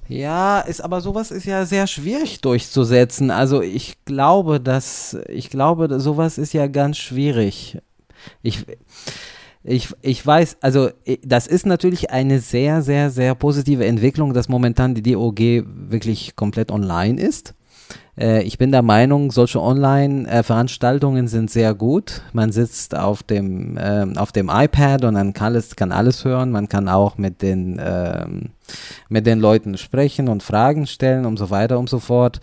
Ja, 0.07 0.59
ist 0.59 0.81
aber 0.81 1.01
sowas 1.01 1.31
ist 1.31 1.45
ja 1.45 1.65
sehr 1.65 1.87
schwierig 1.87 2.41
durchzusetzen. 2.41 3.31
Also 3.31 3.61
ich 3.61 4.05
glaube, 4.05 4.59
dass 4.59 5.17
ich 5.29 5.49
glaube, 5.49 5.99
sowas 5.99 6.37
ist 6.37 6.53
ja 6.53 6.67
ganz 6.67 6.97
schwierig. 6.97 7.79
Ich 8.43 8.65
ich, 9.67 9.89
ich 10.01 10.25
weiß, 10.25 10.57
also 10.61 10.89
das 11.23 11.47
ist 11.47 11.65
natürlich 11.65 12.11
eine 12.11 12.39
sehr, 12.39 12.81
sehr, 12.81 13.09
sehr 13.09 13.33
positive 13.33 13.85
Entwicklung, 13.85 14.33
dass 14.33 14.47
momentan 14.47 14.93
die 14.93 15.01
DOG 15.01 15.39
wirklich 15.65 16.35
komplett 16.35 16.71
online 16.71 17.19
ist. 17.19 17.55
Äh, 18.17 18.43
ich 18.43 18.57
bin 18.57 18.71
der 18.71 18.81
Meinung, 18.81 19.31
solche 19.31 19.61
Online-Veranstaltungen 19.61 21.27
sind 21.27 21.51
sehr 21.51 21.73
gut. 21.73 22.21
Man 22.33 22.51
sitzt 22.51 22.95
auf 22.95 23.23
dem, 23.23 23.77
äh, 23.77 24.05
auf 24.15 24.31
dem 24.31 24.49
iPad 24.49 25.05
und 25.05 25.15
dann 25.15 25.33
kann 25.33 25.53
alles, 25.53 25.75
kann 25.75 25.91
alles 25.91 26.23
hören. 26.23 26.51
Man 26.51 26.69
kann 26.69 26.87
auch 26.89 27.17
mit 27.17 27.41
den, 27.41 27.79
äh, 27.79 28.25
mit 29.09 29.25
den 29.25 29.39
Leuten 29.39 29.77
sprechen 29.77 30.27
und 30.27 30.43
Fragen 30.43 30.87
stellen 30.87 31.25
und 31.25 31.37
so 31.37 31.49
weiter 31.49 31.77
und 31.77 31.89
so 31.89 31.99
fort. 31.99 32.39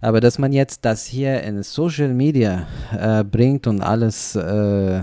Aber 0.00 0.20
dass 0.20 0.38
man 0.38 0.52
jetzt 0.52 0.84
das 0.84 1.04
hier 1.06 1.42
in 1.42 1.62
Social 1.62 2.08
Media 2.08 2.66
äh, 2.96 3.24
bringt 3.24 3.66
und 3.66 3.80
alles 3.80 4.36
äh, 4.36 4.98
äh, 4.98 5.02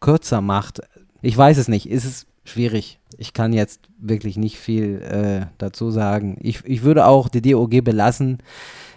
kürzer 0.00 0.40
macht, 0.40 0.80
ich 1.24 1.36
weiß 1.36 1.56
es 1.58 1.68
nicht. 1.68 1.88
Ist 1.88 2.04
es 2.04 2.26
schwierig. 2.44 2.98
Ich 3.18 3.32
kann 3.32 3.52
jetzt 3.52 3.88
wirklich 3.98 4.36
nicht 4.36 4.58
viel 4.58 5.00
äh, 5.02 5.46
dazu 5.58 5.90
sagen. 5.90 6.38
Ich, 6.40 6.64
ich 6.64 6.82
würde 6.82 7.06
auch 7.06 7.28
die 7.28 7.42
DOG 7.42 7.84
belassen 7.84 8.38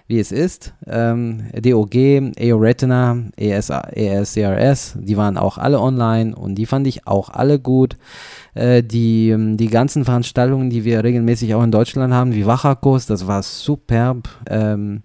wie 0.08 0.20
es 0.20 0.32
ist. 0.32 0.74
Ähm, 0.86 1.46
DOG, 1.54 1.96
EORetina, 1.96 3.18
ES, 3.38 3.70
ESCRS, 3.70 4.98
die 5.00 5.18
waren 5.18 5.38
auch 5.38 5.58
alle 5.58 5.80
online 5.80 6.36
und 6.36 6.56
die 6.56 6.68
fand 6.68 6.86
ich 6.86 7.08
auch 7.08 7.30
alle 7.30 7.60
gut. 7.60 7.98
Äh, 8.54 8.84
die, 8.84 9.36
die 9.56 9.68
ganzen 9.68 10.06
Veranstaltungen, 10.06 10.70
die 10.70 10.86
wir 10.86 11.04
regelmäßig 11.04 11.56
auch 11.56 11.64
in 11.64 11.72
Deutschland 11.72 12.14
haben, 12.14 12.36
wie 12.36 12.46
Wachakos, 12.46 13.08
das 13.08 13.26
war 13.26 13.42
superb. 13.42 14.30
Ähm, 14.48 15.02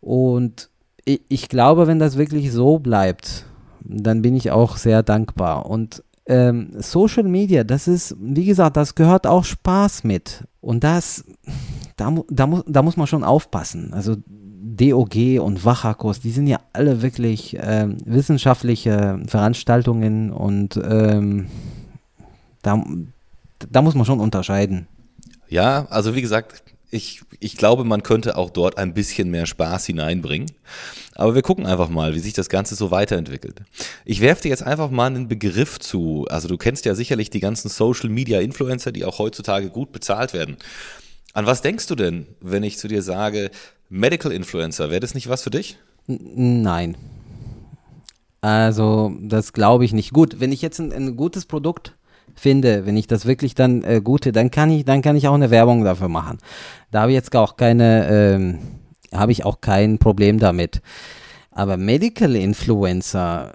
und 0.00 0.70
ich, 1.04 1.22
ich 1.28 1.48
glaube, 1.48 1.86
wenn 1.86 2.00
das 2.00 2.18
wirklich 2.18 2.50
so 2.50 2.80
bleibt, 2.80 3.44
dann 3.80 4.22
bin 4.22 4.34
ich 4.34 4.50
auch 4.50 4.76
sehr 4.76 5.02
dankbar. 5.02 5.66
Und 5.66 6.02
ähm, 6.26 6.70
Social 6.78 7.24
Media, 7.24 7.64
das 7.64 7.86
ist, 7.86 8.16
wie 8.18 8.44
gesagt, 8.44 8.76
das 8.76 8.94
gehört 8.94 9.26
auch 9.26 9.44
Spaß 9.44 10.04
mit. 10.04 10.44
Und 10.60 10.84
das, 10.84 11.24
da, 11.96 12.14
da, 12.30 12.46
muss, 12.46 12.64
da 12.66 12.82
muss 12.82 12.96
man 12.96 13.06
schon 13.06 13.24
aufpassen. 13.24 13.92
Also 13.92 14.16
DOG 14.26 15.40
und 15.40 15.64
Wachakos, 15.64 16.20
die 16.20 16.30
sind 16.30 16.46
ja 16.46 16.58
alle 16.72 17.02
wirklich 17.02 17.56
ähm, 17.60 17.98
wissenschaftliche 18.04 19.20
Veranstaltungen 19.26 20.32
und 20.32 20.80
ähm, 20.82 21.46
da, 22.62 22.82
da 23.70 23.82
muss 23.82 23.94
man 23.94 24.06
schon 24.06 24.20
unterscheiden. 24.20 24.86
Ja, 25.48 25.86
also 25.90 26.14
wie 26.14 26.22
gesagt, 26.22 26.62
ich, 26.94 27.22
ich 27.40 27.56
glaube, 27.56 27.84
man 27.84 28.04
könnte 28.04 28.36
auch 28.36 28.50
dort 28.50 28.78
ein 28.78 28.94
bisschen 28.94 29.30
mehr 29.30 29.46
Spaß 29.46 29.86
hineinbringen. 29.86 30.50
Aber 31.16 31.34
wir 31.34 31.42
gucken 31.42 31.66
einfach 31.66 31.88
mal, 31.88 32.14
wie 32.14 32.20
sich 32.20 32.32
das 32.32 32.48
Ganze 32.48 32.76
so 32.76 32.90
weiterentwickelt. 32.90 33.62
Ich 34.04 34.20
werfe 34.20 34.42
dir 34.42 34.48
jetzt 34.50 34.62
einfach 34.62 34.90
mal 34.90 35.06
einen 35.06 35.26
Begriff 35.26 35.80
zu. 35.80 36.26
Also 36.30 36.46
du 36.48 36.56
kennst 36.56 36.84
ja 36.84 36.94
sicherlich 36.94 37.30
die 37.30 37.40
ganzen 37.40 37.68
Social 37.68 38.08
Media 38.08 38.40
Influencer, 38.40 38.92
die 38.92 39.04
auch 39.04 39.18
heutzutage 39.18 39.70
gut 39.70 39.90
bezahlt 39.90 40.32
werden. 40.32 40.56
An 41.32 41.46
was 41.46 41.62
denkst 41.62 41.88
du 41.88 41.96
denn, 41.96 42.26
wenn 42.40 42.62
ich 42.62 42.78
zu 42.78 42.86
dir 42.86 43.02
sage, 43.02 43.50
Medical 43.88 44.30
Influencer, 44.30 44.90
wäre 44.90 45.00
das 45.00 45.14
nicht 45.14 45.28
was 45.28 45.42
für 45.42 45.50
dich? 45.50 45.78
Nein. 46.06 46.96
Also, 48.40 49.16
das 49.20 49.52
glaube 49.52 49.84
ich 49.84 49.92
nicht. 49.92 50.12
Gut, 50.12 50.38
wenn 50.38 50.52
ich 50.52 50.62
jetzt 50.62 50.78
ein, 50.78 50.92
ein 50.92 51.16
gutes 51.16 51.46
Produkt 51.46 51.94
finde, 52.34 52.86
wenn 52.86 52.96
ich 52.96 53.06
das 53.06 53.26
wirklich 53.26 53.54
dann 53.54 53.82
äh, 53.82 54.00
gute, 54.02 54.32
dann 54.32 54.50
kann 54.50 54.70
ich, 54.70 54.84
dann 54.84 55.02
kann 55.02 55.16
ich 55.16 55.28
auch 55.28 55.34
eine 55.34 55.50
Werbung 55.50 55.84
dafür 55.84 56.08
machen. 56.08 56.38
Da 56.90 57.02
habe 57.02 57.12
ich 57.12 57.16
jetzt 57.16 57.34
auch 57.34 57.56
keine, 57.56 58.08
ähm, 58.08 58.58
habe 59.12 59.32
ich 59.32 59.44
auch 59.44 59.60
kein 59.60 59.98
Problem 59.98 60.38
damit. 60.38 60.82
Aber 61.50 61.76
Medical 61.76 62.34
Influencer, 62.34 63.52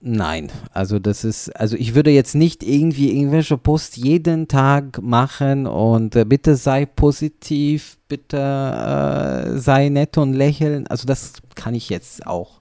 Nein, 0.00 0.52
also 0.72 1.00
das 1.00 1.24
ist, 1.24 1.48
also 1.56 1.76
ich 1.76 1.96
würde 1.96 2.12
jetzt 2.12 2.36
nicht 2.36 2.62
irgendwie 2.62 3.18
irgendwelche 3.18 3.58
Posts 3.58 3.96
jeden 3.96 4.46
Tag 4.46 5.02
machen 5.02 5.66
und 5.66 6.14
äh, 6.14 6.24
bitte 6.24 6.54
sei 6.54 6.86
positiv, 6.86 7.98
bitte 8.06 8.36
äh, 8.36 9.58
sei 9.58 9.88
nett 9.88 10.16
und 10.16 10.34
lächeln. 10.34 10.86
Also 10.86 11.04
das 11.04 11.32
kann 11.56 11.74
ich 11.74 11.88
jetzt 11.88 12.28
auch 12.28 12.57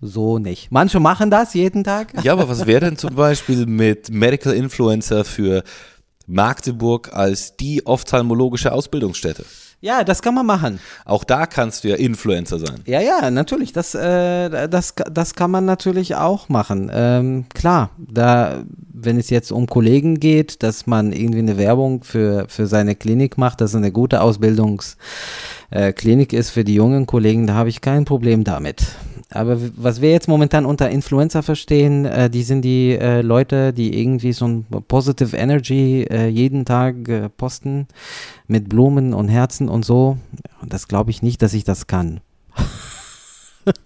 so 0.00 0.38
nicht. 0.38 0.70
Manche 0.70 1.00
machen 1.00 1.30
das 1.30 1.54
jeden 1.54 1.84
Tag. 1.84 2.12
Ja, 2.22 2.32
aber 2.32 2.48
was 2.48 2.66
wäre 2.66 2.80
denn 2.80 2.96
zum 2.96 3.14
Beispiel 3.14 3.66
mit 3.66 4.10
Medical 4.10 4.54
Influencer 4.54 5.24
für 5.24 5.62
Magdeburg 6.26 7.12
als 7.12 7.56
die 7.56 7.86
ophthalmologische 7.86 8.72
Ausbildungsstätte? 8.72 9.44
Ja, 9.80 10.02
das 10.02 10.22
kann 10.22 10.34
man 10.34 10.44
machen. 10.44 10.80
Auch 11.04 11.22
da 11.22 11.46
kannst 11.46 11.84
du 11.84 11.88
ja 11.88 11.94
Influencer 11.94 12.58
sein. 12.58 12.80
Ja, 12.84 13.00
ja, 13.00 13.30
natürlich. 13.30 13.72
Das, 13.72 13.94
äh, 13.94 14.68
das, 14.68 14.96
das 15.10 15.34
kann 15.34 15.52
man 15.52 15.66
natürlich 15.66 16.16
auch 16.16 16.48
machen. 16.48 16.90
Ähm, 16.92 17.44
klar, 17.54 17.90
da, 17.96 18.64
wenn 18.92 19.18
es 19.18 19.30
jetzt 19.30 19.52
um 19.52 19.68
Kollegen 19.68 20.18
geht, 20.18 20.64
dass 20.64 20.88
man 20.88 21.12
irgendwie 21.12 21.38
eine 21.38 21.58
Werbung 21.58 22.02
für, 22.02 22.46
für 22.48 22.66
seine 22.66 22.96
Klinik 22.96 23.38
macht, 23.38 23.60
dass 23.60 23.70
es 23.70 23.76
eine 23.76 23.92
gute 23.92 24.20
Ausbildungsklinik 24.20 26.32
äh, 26.32 26.36
ist 26.36 26.50
für 26.50 26.64
die 26.64 26.74
jungen 26.74 27.06
Kollegen, 27.06 27.46
da 27.46 27.54
habe 27.54 27.68
ich 27.68 27.80
kein 27.80 28.04
Problem 28.04 28.42
damit. 28.42 28.82
Aber 29.30 29.58
was 29.76 30.00
wir 30.00 30.10
jetzt 30.10 30.26
momentan 30.26 30.64
unter 30.64 30.88
Influencer 30.88 31.42
verstehen, 31.42 32.06
äh, 32.06 32.30
die 32.30 32.42
sind 32.42 32.62
die 32.62 32.96
äh, 32.98 33.20
Leute, 33.20 33.74
die 33.74 34.00
irgendwie 34.00 34.32
so 34.32 34.46
ein 34.46 34.64
Positive 34.88 35.36
Energy 35.36 36.06
äh, 36.10 36.28
jeden 36.28 36.64
Tag 36.64 37.08
äh, 37.08 37.28
posten 37.28 37.88
mit 38.46 38.70
Blumen 38.70 39.12
und 39.12 39.28
Herzen 39.28 39.68
und 39.68 39.84
so. 39.84 40.16
Und 40.62 40.72
das 40.72 40.88
glaube 40.88 41.10
ich 41.10 41.22
nicht, 41.22 41.42
dass 41.42 41.52
ich 41.52 41.64
das 41.64 41.86
kann. 41.86 42.20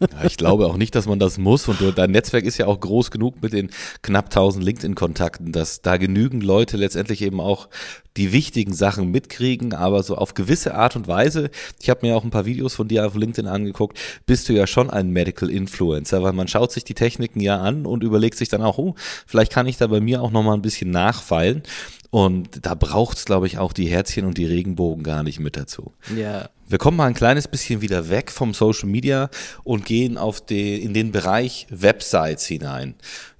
Ja, 0.00 0.24
ich 0.24 0.36
glaube 0.36 0.66
auch 0.66 0.76
nicht, 0.76 0.94
dass 0.94 1.06
man 1.06 1.18
das 1.18 1.38
muss. 1.38 1.68
Und 1.68 1.80
dein 1.96 2.10
Netzwerk 2.10 2.44
ist 2.44 2.58
ja 2.58 2.66
auch 2.66 2.78
groß 2.78 3.10
genug 3.10 3.42
mit 3.42 3.52
den 3.52 3.70
knapp 4.02 4.26
1000 4.26 4.64
LinkedIn-Kontakten, 4.64 5.52
dass 5.52 5.82
da 5.82 5.96
genügend 5.96 6.42
Leute 6.42 6.76
letztendlich 6.76 7.22
eben 7.22 7.40
auch 7.40 7.68
die 8.16 8.32
wichtigen 8.32 8.74
Sachen 8.74 9.10
mitkriegen, 9.10 9.72
aber 9.72 10.02
so 10.02 10.16
auf 10.16 10.34
gewisse 10.34 10.74
Art 10.74 10.96
und 10.96 11.08
Weise. 11.08 11.50
Ich 11.80 11.88
habe 11.88 12.06
mir 12.06 12.16
auch 12.16 12.24
ein 12.24 12.30
paar 12.30 12.44
Videos 12.44 12.74
von 12.74 12.88
dir 12.88 13.06
auf 13.06 13.14
LinkedIn 13.14 13.48
angeguckt. 13.48 13.98
Bist 14.26 14.48
du 14.48 14.52
ja 14.52 14.66
schon 14.66 14.90
ein 14.90 15.10
Medical 15.10 15.48
Influencer, 15.48 16.22
weil 16.22 16.32
man 16.32 16.48
schaut 16.48 16.72
sich 16.72 16.84
die 16.84 16.94
Techniken 16.94 17.40
ja 17.40 17.58
an 17.58 17.86
und 17.86 18.02
überlegt 18.02 18.36
sich 18.36 18.48
dann 18.48 18.62
auch, 18.62 18.78
oh, 18.78 18.94
vielleicht 19.26 19.52
kann 19.52 19.66
ich 19.66 19.78
da 19.78 19.86
bei 19.86 20.00
mir 20.00 20.22
auch 20.22 20.30
noch 20.30 20.42
mal 20.42 20.54
ein 20.54 20.62
bisschen 20.62 20.90
nachfeilen. 20.90 21.62
Und 22.10 22.66
da 22.66 22.74
braucht 22.74 23.16
es, 23.16 23.24
glaube 23.24 23.46
ich, 23.46 23.56
auch 23.56 23.72
die 23.72 23.86
Herzchen 23.86 24.26
und 24.26 24.36
die 24.36 24.44
Regenbogen 24.44 25.02
gar 25.02 25.22
nicht 25.22 25.40
mit 25.40 25.56
dazu. 25.56 25.92
Ja. 26.14 26.50
Wir 26.72 26.78
kommen 26.78 26.96
mal 26.96 27.04
ein 27.04 27.12
kleines 27.12 27.48
bisschen 27.48 27.82
wieder 27.82 28.08
weg 28.08 28.30
vom 28.30 28.54
Social 28.54 28.88
Media 28.88 29.28
und 29.62 29.84
gehen 29.84 30.16
auf 30.16 30.40
den, 30.40 30.80
in 30.80 30.94
den 30.94 31.12
Bereich 31.12 31.66
Websites 31.68 32.46
hinein. 32.46 32.94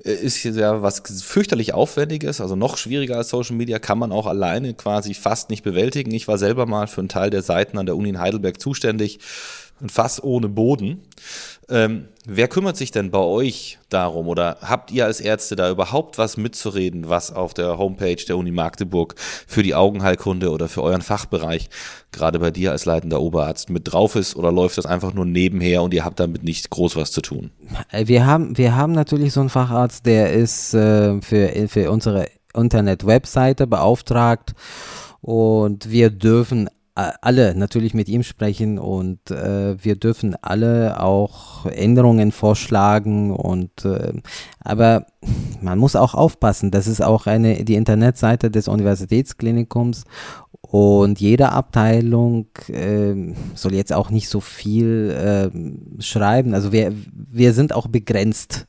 Äh, 0.04 0.14
ist 0.14 0.42
ja 0.44 0.82
was 0.82 1.02
fürchterlich 1.23 1.75
Aufwendiges, 1.75 2.40
also 2.40 2.56
noch 2.56 2.76
schwieriger 2.76 3.16
als 3.16 3.28
Social 3.30 3.56
Media, 3.56 3.78
kann 3.78 3.99
man 3.99 4.12
auch 4.12 4.26
alleine 4.26 4.75
quasi 4.75 5.14
fast 5.14 5.50
nicht 5.50 5.62
bewältigen. 5.62 6.12
Ich 6.12 6.28
war 6.28 6.38
selber 6.38 6.66
mal 6.66 6.87
für 6.87 7.00
einen 7.00 7.09
Teil 7.09 7.30
der 7.30 7.42
Seiten 7.42 7.78
an 7.78 7.87
der 7.87 7.97
Uni 7.97 8.11
in 8.11 8.18
Heidelberg 8.18 8.61
zuständig. 8.61 9.18
Ein 9.80 9.88
Fass 9.88 10.23
ohne 10.23 10.49
Boden. 10.49 11.02
Ähm, 11.68 12.09
wer 12.26 12.49
kümmert 12.49 12.76
sich 12.76 12.90
denn 12.90 13.11
bei 13.11 13.18
euch 13.18 13.78
darum 13.88 14.28
oder 14.28 14.59
habt 14.62 14.90
ihr 14.90 15.06
als 15.06 15.21
Ärzte 15.21 15.56
da 15.56 15.71
überhaupt 15.71 16.18
was 16.18 16.37
mitzureden, 16.37 17.09
was 17.09 17.32
auf 17.32 17.54
der 17.54 17.78
Homepage 17.78 18.16
der 18.16 18.37
Uni 18.37 18.50
Magdeburg 18.50 19.14
für 19.18 19.62
die 19.62 19.75
Augenheilkunde 19.75 20.50
oder 20.50 20.68
für 20.68 20.82
euren 20.82 21.02
Fachbereich, 21.02 21.71
gerade 22.11 22.40
bei 22.40 22.50
dir 22.50 22.73
als 22.73 22.85
leitender 22.85 23.20
Oberarzt, 23.20 23.70
mit 23.70 23.92
drauf 23.92 24.16
ist 24.16 24.37
oder 24.37 24.53
läuft 24.53 24.76
das 24.76 24.87
einfach 24.87 25.14
nur 25.14 25.24
nebenher 25.24 25.83
und 25.83 25.94
ihr 25.94 26.05
habt 26.05 26.20
damit 26.20 26.42
nicht 26.42 26.68
groß 26.68 26.96
was 26.96 27.12
zu 27.12 27.22
tun? 27.22 27.50
Äh, 27.90 28.07
wir 28.07 28.26
haben, 28.26 28.59
wir 28.59 28.76
haben 28.76 28.92
natürlich 28.92 29.33
so 29.33 29.40
einen 29.40 29.48
Facharzt, 29.48 29.91
der 30.00 30.33
ist 30.33 30.72
äh, 30.72 31.20
für, 31.20 31.68
für 31.68 31.90
unsere 31.90 32.28
Internet-Webseite 32.55 33.66
beauftragt. 33.66 34.55
Und 35.20 35.90
wir 35.90 36.09
dürfen 36.09 36.70
alle 36.94 37.55
natürlich 37.55 37.94
mit 37.94 38.09
ihm 38.09 38.22
sprechen 38.22 38.78
und 38.78 39.31
äh, 39.31 39.83
wir 39.83 39.96
dürfen 39.96 40.37
alle 40.42 41.00
auch 41.00 41.64
Änderungen 41.64 42.33
vorschlagen 42.33 43.35
und 43.35 43.87
äh, 43.87 44.12
aber 44.61 45.07
man 45.62 45.78
muss 45.78 45.96
auch 45.96 46.12
aufpassen, 46.12 46.70
das 46.70 46.87
ist 46.87 47.02
auch 47.02 47.26
eine 47.26 47.64
die 47.64 47.76
Internetseite 47.76 48.50
des 48.50 48.68
Universitätsklinikums. 48.68 50.05
Und 50.61 51.20
jede 51.20 51.50
Abteilung 51.50 52.46
äh, 52.68 53.35
soll 53.55 53.74
jetzt 53.74 53.92
auch 53.92 54.11
nicht 54.11 54.28
so 54.28 54.40
viel 54.40 55.11
äh, 55.11 56.02
schreiben. 56.02 56.55
Also 56.55 56.72
wir, 56.72 56.94
wir 57.12 57.52
sind 57.52 57.74
auch 57.74 57.88
begrenzt 57.88 58.68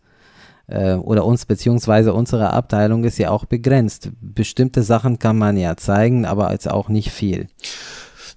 äh, 0.74 0.96
oder 0.96 1.26
uns 1.26 1.46
beziehungsweise 1.46 2.14
unsere 2.14 2.52
Abteilung 2.52 3.04
ist 3.04 3.20
ja 3.20 3.30
auch 3.30 3.46
begrenzt. 3.46 4.10
Bestimmte 4.22 4.84
Sachen 4.84 5.20
kann 5.20 5.38
man 5.38 5.56
ja 5.58 5.78
zeigen, 5.78 6.26
aber 6.26 6.52
jetzt 6.52 6.70
auch 6.70 6.90
nicht 6.90 7.12
viel. 7.12 7.48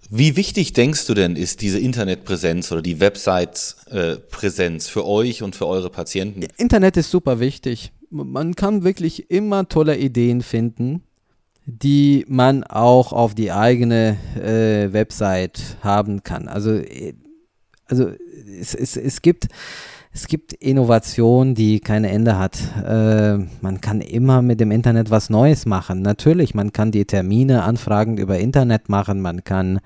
Wie 0.09 0.37
wichtig 0.37 0.73
denkst 0.73 1.07
du 1.07 1.15
denn 1.15 1.35
ist 1.35 1.63
diese 1.63 1.81
Internetpräsenz 1.81 2.71
oder 2.71 2.83
die 2.83 3.01
Website-Präsenz 3.01 4.89
für 4.89 5.05
euch 5.05 5.43
und 5.43 5.57
für 5.57 5.67
eure 5.67 5.91
Patienten? 5.91 6.45
Internet 6.59 6.97
ist 6.97 7.11
super 7.11 7.41
wichtig. 7.41 7.93
Man 8.11 8.55
kann 8.55 8.85
wirklich 8.85 9.31
immer 9.31 9.69
tolle 9.69 9.97
Ideen 9.97 10.43
finden, 10.43 11.03
die 11.65 12.25
man 12.29 12.63
auch 12.63 13.13
auf 13.13 13.35
die 13.35 13.51
eigene 13.51 14.17
äh, 14.37 14.93
Website 14.93 15.77
haben 15.81 16.23
kann. 16.23 16.47
Also, 16.47 16.75
äh, 16.75 17.15
also 17.87 18.11
es, 18.61 18.75
es, 18.75 18.97
es 18.97 19.23
gibt 19.23 19.49
es 20.17 20.29
gibt 20.29 20.55
Innovation, 20.55 21.55
die 21.55 21.79
kein 21.79 22.05
Ende 22.05 22.39
hat. 22.39 22.59
Äh, 22.83 23.37
man 23.61 23.83
kann 23.83 24.01
immer 24.01 24.41
mit 24.41 24.61
dem 24.61 24.71
Internet 24.71 25.11
was 25.11 25.29
Neues 25.29 25.67
machen. 25.67 26.01
Natürlich, 26.01 26.55
man 26.55 26.73
kann 26.73 26.91
die 26.91 27.05
Termine, 27.05 27.65
Anfragen 27.65 28.17
über 28.17 28.39
Internet 28.39 28.89
machen. 28.89 29.21
Man 29.21 29.45
kann 29.45 29.81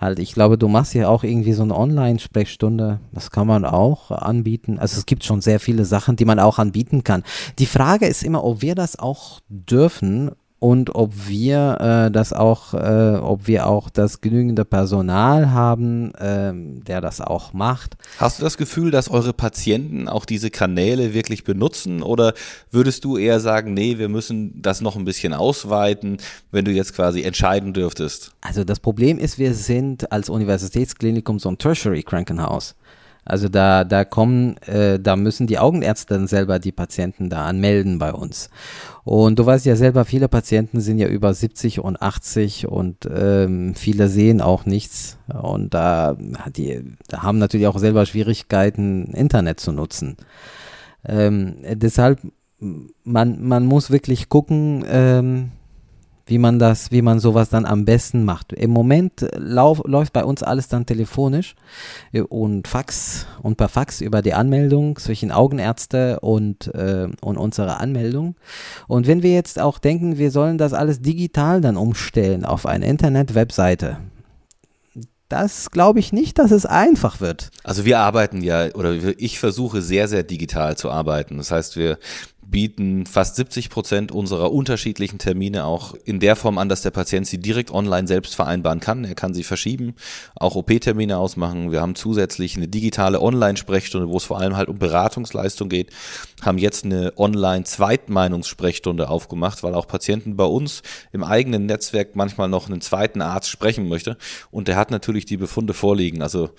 halt, 0.00 0.18
ich 0.18 0.34
glaube, 0.34 0.58
du 0.58 0.66
machst 0.66 0.94
ja 0.94 1.08
auch 1.08 1.22
irgendwie 1.22 1.52
so 1.52 1.62
eine 1.62 1.76
Online-Sprechstunde. 1.76 2.98
Das 3.12 3.30
kann 3.30 3.46
man 3.46 3.64
auch 3.64 4.10
anbieten. 4.10 4.80
Also 4.80 4.98
es 4.98 5.06
gibt 5.06 5.22
schon 5.22 5.40
sehr 5.40 5.60
viele 5.60 5.84
Sachen, 5.84 6.16
die 6.16 6.24
man 6.24 6.40
auch 6.40 6.58
anbieten 6.58 7.04
kann. 7.04 7.22
Die 7.60 7.66
Frage 7.66 8.06
ist 8.06 8.24
immer, 8.24 8.42
ob 8.42 8.62
wir 8.62 8.74
das 8.74 8.98
auch 8.98 9.38
dürfen 9.48 10.32
und 10.60 10.94
ob 10.94 11.26
wir 11.26 11.78
äh, 11.80 12.10
das 12.10 12.34
auch, 12.34 12.74
äh, 12.74 13.16
ob 13.16 13.46
wir 13.46 13.66
auch 13.66 13.88
das 13.88 14.20
genügende 14.20 14.66
Personal 14.66 15.50
haben, 15.50 16.14
äh, 16.14 16.52
der 16.54 17.00
das 17.00 17.22
auch 17.22 17.54
macht. 17.54 17.96
Hast 18.18 18.38
du 18.38 18.44
das 18.44 18.58
Gefühl, 18.58 18.90
dass 18.90 19.10
eure 19.10 19.32
Patienten 19.32 20.06
auch 20.06 20.26
diese 20.26 20.50
Kanäle 20.50 21.14
wirklich 21.14 21.44
benutzen 21.44 22.02
oder 22.02 22.34
würdest 22.70 23.04
du 23.06 23.16
eher 23.16 23.40
sagen, 23.40 23.72
nee, 23.72 23.96
wir 23.96 24.10
müssen 24.10 24.60
das 24.60 24.82
noch 24.82 24.96
ein 24.96 25.06
bisschen 25.06 25.32
ausweiten, 25.32 26.18
wenn 26.52 26.66
du 26.66 26.70
jetzt 26.70 26.94
quasi 26.94 27.22
entscheiden 27.22 27.72
dürftest? 27.72 28.32
Also 28.42 28.62
das 28.62 28.80
Problem 28.80 29.18
ist, 29.18 29.38
wir 29.38 29.54
sind 29.54 30.12
als 30.12 30.28
Universitätsklinikum 30.28 31.38
so 31.38 31.48
ein 31.48 31.56
Tertiary-Krankenhaus. 31.56 32.74
Also 33.24 33.48
da, 33.48 33.84
da 33.84 34.04
kommen, 34.04 34.56
äh, 34.58 34.98
da 34.98 35.16
müssen 35.16 35.46
die 35.46 35.58
Augenärzte 35.58 36.14
dann 36.14 36.26
selber 36.26 36.58
die 36.58 36.72
Patienten 36.72 37.30
da 37.30 37.44
anmelden 37.44 37.98
bei 37.98 38.12
uns. 38.12 38.50
Und 39.04 39.38
du 39.38 39.46
weißt 39.46 39.66
ja 39.66 39.76
selber, 39.76 40.04
viele 40.04 40.28
Patienten 40.28 40.80
sind 40.80 40.98
ja 40.98 41.08
über 41.08 41.32
70 41.32 41.80
und 41.80 42.00
80 42.00 42.68
und 42.68 43.08
ähm, 43.12 43.74
viele 43.74 44.08
sehen 44.08 44.40
auch 44.40 44.66
nichts. 44.66 45.18
Und 45.28 45.74
da, 45.74 46.16
die, 46.54 46.82
haben 47.12 47.38
natürlich 47.38 47.66
auch 47.66 47.78
selber 47.78 48.06
Schwierigkeiten, 48.06 49.12
Internet 49.14 49.60
zu 49.60 49.72
nutzen. 49.72 50.16
Ähm, 51.04 51.56
deshalb, 51.62 52.20
man, 52.58 53.42
man 53.42 53.64
muss 53.64 53.90
wirklich 53.90 54.28
gucken, 54.28 54.84
ähm, 54.88 55.52
wie 56.30 56.38
man 56.38 56.58
das, 56.58 56.92
wie 56.92 57.02
man 57.02 57.18
sowas 57.18 57.48
dann 57.48 57.66
am 57.66 57.84
besten 57.84 58.24
macht. 58.24 58.52
Im 58.52 58.70
Moment 58.70 59.26
lauf, 59.36 59.82
läuft 59.84 60.12
bei 60.12 60.24
uns 60.24 60.42
alles 60.42 60.68
dann 60.68 60.86
telefonisch 60.86 61.56
äh, 62.12 62.20
und 62.20 62.68
Fax 62.68 63.26
und 63.42 63.56
per 63.56 63.68
Fax 63.68 64.00
über 64.00 64.22
die 64.22 64.32
Anmeldung 64.32 64.96
zwischen 64.96 65.32
Augenärzte 65.32 66.20
und, 66.20 66.72
äh, 66.74 67.08
und 67.20 67.36
unsere 67.36 67.78
Anmeldung. 67.78 68.36
Und 68.86 69.06
wenn 69.06 69.22
wir 69.22 69.32
jetzt 69.32 69.58
auch 69.60 69.78
denken, 69.78 70.18
wir 70.18 70.30
sollen 70.30 70.56
das 70.56 70.72
alles 70.72 71.02
digital 71.02 71.60
dann 71.60 71.76
umstellen 71.76 72.44
auf 72.44 72.64
eine 72.64 72.86
Internet-Webseite, 72.86 73.98
das 75.28 75.70
glaube 75.70 76.00
ich 76.00 76.12
nicht, 76.12 76.38
dass 76.38 76.50
es 76.50 76.66
einfach 76.66 77.20
wird. 77.20 77.50
Also 77.62 77.84
wir 77.84 78.00
arbeiten 78.00 78.42
ja, 78.42 78.74
oder 78.74 78.94
ich 79.16 79.38
versuche 79.38 79.80
sehr, 79.80 80.08
sehr 80.08 80.24
digital 80.24 80.76
zu 80.76 80.90
arbeiten. 80.90 81.38
Das 81.38 81.52
heißt, 81.52 81.76
wir 81.76 81.98
bieten 82.50 83.06
fast 83.06 83.36
70 83.36 83.70
Prozent 83.70 84.12
unserer 84.12 84.52
unterschiedlichen 84.52 85.18
Termine 85.18 85.64
auch 85.64 85.94
in 86.04 86.20
der 86.20 86.36
Form 86.36 86.58
an, 86.58 86.68
dass 86.68 86.82
der 86.82 86.90
Patient 86.90 87.26
sie 87.26 87.38
direkt 87.38 87.70
online 87.70 88.06
selbst 88.08 88.34
vereinbaren 88.34 88.80
kann. 88.80 89.04
Er 89.04 89.14
kann 89.14 89.34
sie 89.34 89.44
verschieben, 89.44 89.94
auch 90.34 90.56
OP-Termine 90.56 91.18
ausmachen. 91.18 91.72
Wir 91.72 91.80
haben 91.80 91.94
zusätzlich 91.94 92.56
eine 92.56 92.68
digitale 92.68 93.20
Online-Sprechstunde, 93.20 94.08
wo 94.08 94.16
es 94.16 94.24
vor 94.24 94.38
allem 94.38 94.56
halt 94.56 94.68
um 94.68 94.78
Beratungsleistung 94.78 95.68
geht. 95.68 95.90
Haben 96.42 96.58
jetzt 96.58 96.84
eine 96.84 97.12
Online-Zweitmeinungssprechstunde 97.16 99.08
aufgemacht, 99.08 99.62
weil 99.62 99.74
auch 99.74 99.86
Patienten 99.86 100.36
bei 100.36 100.44
uns 100.44 100.82
im 101.12 101.22
eigenen 101.24 101.66
Netzwerk 101.66 102.16
manchmal 102.16 102.48
noch 102.48 102.68
einen 102.68 102.80
zweiten 102.80 103.22
Arzt 103.22 103.48
sprechen 103.50 103.88
möchte. 103.88 104.16
Und 104.50 104.68
der 104.68 104.76
hat 104.76 104.90
natürlich 104.90 105.24
die 105.24 105.36
Befunde 105.36 105.74
vorliegen. 105.74 106.22
Also 106.22 106.50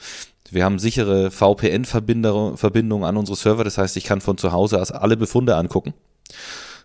wir 0.51 0.65
haben 0.65 0.79
sichere 0.79 1.31
VPN-Verbindungen 1.31 3.05
an 3.05 3.17
unsere 3.17 3.37
Server, 3.37 3.63
das 3.63 3.77
heißt, 3.77 3.97
ich 3.97 4.03
kann 4.03 4.21
von 4.21 4.37
zu 4.37 4.51
Hause 4.51 4.81
aus 4.81 4.91
alle 4.91 5.17
Befunde 5.17 5.55
angucken. 5.55 5.93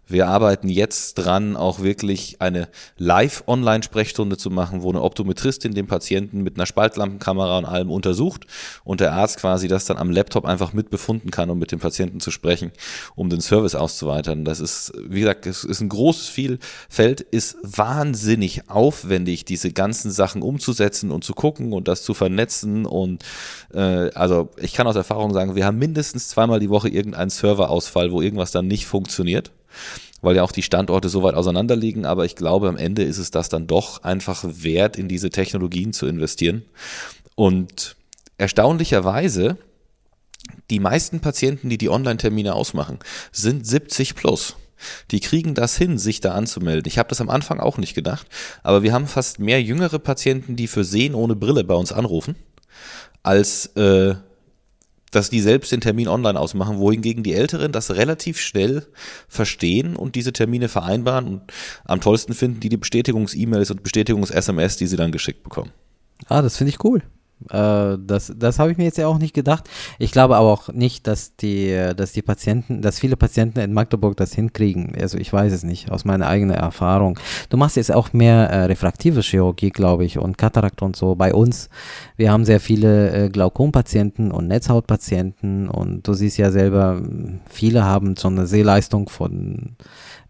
Wir 0.08 0.28
arbeiten 0.28 0.68
jetzt 0.68 1.14
dran, 1.14 1.56
auch 1.56 1.80
wirklich 1.80 2.36
eine 2.38 2.68
Live-Online-Sprechstunde 2.96 4.36
zu 4.36 4.50
machen, 4.50 4.82
wo 4.82 4.90
eine 4.90 5.02
Optometristin 5.02 5.74
den 5.74 5.88
Patienten 5.88 6.42
mit 6.42 6.56
einer 6.56 6.66
Spaltlampenkamera 6.66 7.58
und 7.58 7.64
allem 7.64 7.90
untersucht 7.90 8.46
und 8.84 9.00
der 9.00 9.14
Arzt 9.14 9.38
quasi 9.38 9.66
das 9.66 9.84
dann 9.84 9.96
am 9.96 10.10
Laptop 10.10 10.44
einfach 10.44 10.72
mitbefunden 10.72 11.32
kann, 11.32 11.50
um 11.50 11.58
mit 11.58 11.72
dem 11.72 11.80
Patienten 11.80 12.20
zu 12.20 12.30
sprechen, 12.30 12.70
um 13.16 13.30
den 13.30 13.40
Service 13.40 13.74
auszuweitern. 13.74 14.44
Das 14.44 14.60
ist, 14.60 14.92
wie 15.08 15.20
gesagt, 15.20 15.44
es 15.44 15.64
ist 15.64 15.80
ein 15.80 15.88
großes 15.88 16.28
Vielfeld, 16.28 17.20
ist 17.20 17.56
wahnsinnig 17.62 18.70
aufwendig, 18.70 19.44
diese 19.44 19.72
ganzen 19.72 20.12
Sachen 20.12 20.42
umzusetzen 20.42 21.10
und 21.10 21.24
zu 21.24 21.34
gucken 21.34 21.72
und 21.72 21.88
das 21.88 22.04
zu 22.04 22.14
vernetzen 22.14 22.86
und 22.86 23.24
äh, 23.74 24.10
also 24.14 24.50
ich 24.58 24.72
kann 24.72 24.86
aus 24.86 24.94
Erfahrung 24.94 25.34
sagen, 25.34 25.56
wir 25.56 25.66
haben 25.66 25.78
mindestens 25.78 26.28
zweimal 26.28 26.60
die 26.60 26.70
Woche 26.70 26.88
irgendeinen 26.88 27.30
Serverausfall, 27.30 28.12
wo 28.12 28.22
irgendwas 28.22 28.52
dann 28.52 28.68
nicht 28.68 28.86
funktioniert 28.86 29.50
weil 30.22 30.36
ja 30.36 30.42
auch 30.42 30.52
die 30.52 30.62
Standorte 30.62 31.08
so 31.08 31.22
weit 31.22 31.34
auseinander 31.34 31.76
liegen. 31.76 32.04
Aber 32.04 32.24
ich 32.24 32.36
glaube, 32.36 32.68
am 32.68 32.76
Ende 32.76 33.02
ist 33.02 33.18
es 33.18 33.30
das 33.30 33.48
dann 33.48 33.66
doch 33.66 34.02
einfach 34.02 34.44
wert, 34.44 34.98
in 34.98 35.08
diese 35.08 35.30
Technologien 35.30 35.92
zu 35.92 36.06
investieren. 36.06 36.64
Und 37.34 37.96
erstaunlicherweise, 38.38 39.56
die 40.70 40.80
meisten 40.80 41.20
Patienten, 41.20 41.68
die 41.68 41.78
die 41.78 41.90
Online-Termine 41.90 42.54
ausmachen, 42.54 42.98
sind 43.32 43.66
70 43.66 44.14
plus. 44.14 44.56
Die 45.10 45.20
kriegen 45.20 45.54
das 45.54 45.76
hin, 45.76 45.98
sich 45.98 46.20
da 46.20 46.32
anzumelden. 46.32 46.86
Ich 46.86 46.98
habe 46.98 47.08
das 47.08 47.20
am 47.20 47.30
Anfang 47.30 47.60
auch 47.60 47.78
nicht 47.78 47.94
gedacht, 47.94 48.26
aber 48.62 48.82
wir 48.82 48.92
haben 48.92 49.06
fast 49.06 49.38
mehr 49.38 49.62
jüngere 49.62 49.98
Patienten, 49.98 50.56
die 50.56 50.66
für 50.66 50.84
Sehen 50.84 51.14
ohne 51.14 51.34
Brille 51.34 51.64
bei 51.64 51.74
uns 51.74 51.92
anrufen, 51.92 52.36
als 53.22 53.66
äh, 53.76 54.16
dass 55.16 55.30
die 55.30 55.40
selbst 55.40 55.72
den 55.72 55.80
Termin 55.80 56.08
online 56.08 56.38
ausmachen, 56.38 56.78
wohingegen 56.78 57.22
die 57.22 57.32
Älteren 57.32 57.72
das 57.72 57.90
relativ 57.92 58.38
schnell 58.38 58.86
verstehen 59.28 59.96
und 59.96 60.14
diese 60.14 60.32
Termine 60.32 60.68
vereinbaren 60.68 61.26
und 61.26 61.42
am 61.86 62.02
tollsten 62.02 62.34
finden 62.34 62.60
die 62.60 62.68
die 62.68 62.76
Bestätigungs-E-Mails 62.76 63.70
und 63.70 63.82
Bestätigungs-SMS, 63.82 64.76
die 64.76 64.86
sie 64.86 64.96
dann 64.96 65.12
geschickt 65.12 65.42
bekommen. 65.42 65.70
Ah, 66.28 66.42
das 66.42 66.58
finde 66.58 66.70
ich 66.70 66.84
cool. 66.84 67.02
Äh, 67.50 67.98
das 67.98 68.32
das 68.36 68.58
habe 68.58 68.72
ich 68.72 68.78
mir 68.78 68.84
jetzt 68.84 68.98
ja 68.98 69.06
auch 69.06 69.18
nicht 69.18 69.34
gedacht. 69.34 69.68
Ich 69.98 70.10
glaube 70.10 70.36
aber 70.36 70.48
auch 70.48 70.68
nicht, 70.72 71.06
dass 71.06 71.36
die, 71.36 71.92
dass 71.96 72.12
die 72.12 72.22
Patienten, 72.22 72.82
dass 72.82 72.98
viele 72.98 73.16
Patienten 73.16 73.60
in 73.60 73.72
Magdeburg 73.72 74.16
das 74.16 74.34
hinkriegen. 74.34 74.94
Also 74.98 75.18
ich 75.18 75.32
weiß 75.32 75.52
es 75.52 75.62
nicht, 75.62 75.90
aus 75.90 76.04
meiner 76.04 76.26
eigenen 76.28 76.56
Erfahrung. 76.56 77.18
Du 77.50 77.56
machst 77.56 77.76
jetzt 77.76 77.92
auch 77.92 78.12
mehr 78.12 78.48
äh, 78.50 78.64
refraktive 78.64 79.20
Chirurgie, 79.20 79.70
glaube 79.70 80.04
ich, 80.04 80.18
und 80.18 80.38
Katarakt 80.38 80.82
und 80.82 80.96
so. 80.96 81.14
Bei 81.14 81.34
uns, 81.34 81.68
wir 82.16 82.32
haben 82.32 82.44
sehr 82.44 82.60
viele 82.60 83.26
äh, 83.26 83.28
Glaukompatienten 83.28 84.32
und 84.32 84.48
Netzhautpatienten 84.48 85.68
und 85.68 86.08
du 86.08 86.14
siehst 86.14 86.38
ja 86.38 86.50
selber, 86.50 87.02
viele 87.48 87.84
haben 87.84 88.16
so 88.16 88.28
eine 88.28 88.46
Sehleistung 88.46 89.08
von 89.08 89.76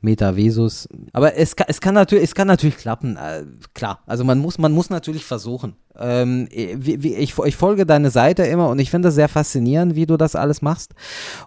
Metavesus. 0.00 0.88
Aber 1.12 1.36
es 1.36 1.56
kann, 1.56 1.66
es 1.68 1.80
kann 1.80 1.94
natürlich, 1.94 2.24
es 2.24 2.34
kann 2.34 2.46
natürlich 2.46 2.76
klappen, 2.76 3.16
äh, 3.16 3.44
klar. 3.74 4.00
Also 4.06 4.24
man 4.24 4.38
muss, 4.38 4.58
man 4.58 4.72
muss 4.72 4.90
natürlich 4.90 5.24
versuchen. 5.24 5.76
Ähm, 5.98 6.48
wie, 6.50 7.02
wie, 7.02 7.14
ich, 7.14 7.38
ich 7.38 7.56
folge 7.56 7.86
deine 7.86 8.10
Seite 8.10 8.44
immer 8.44 8.68
und 8.68 8.78
ich 8.78 8.90
finde 8.90 9.08
es 9.08 9.14
sehr 9.14 9.28
faszinierend, 9.28 9.94
wie 9.94 10.06
du 10.06 10.16
das 10.16 10.36
alles 10.36 10.62
machst. 10.62 10.94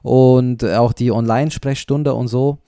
Und 0.02 0.64
auch 0.66 0.94
die 0.94 1.12
Online-Sprechstunde 1.12 2.14
und 2.14 2.28
so. 2.28 2.60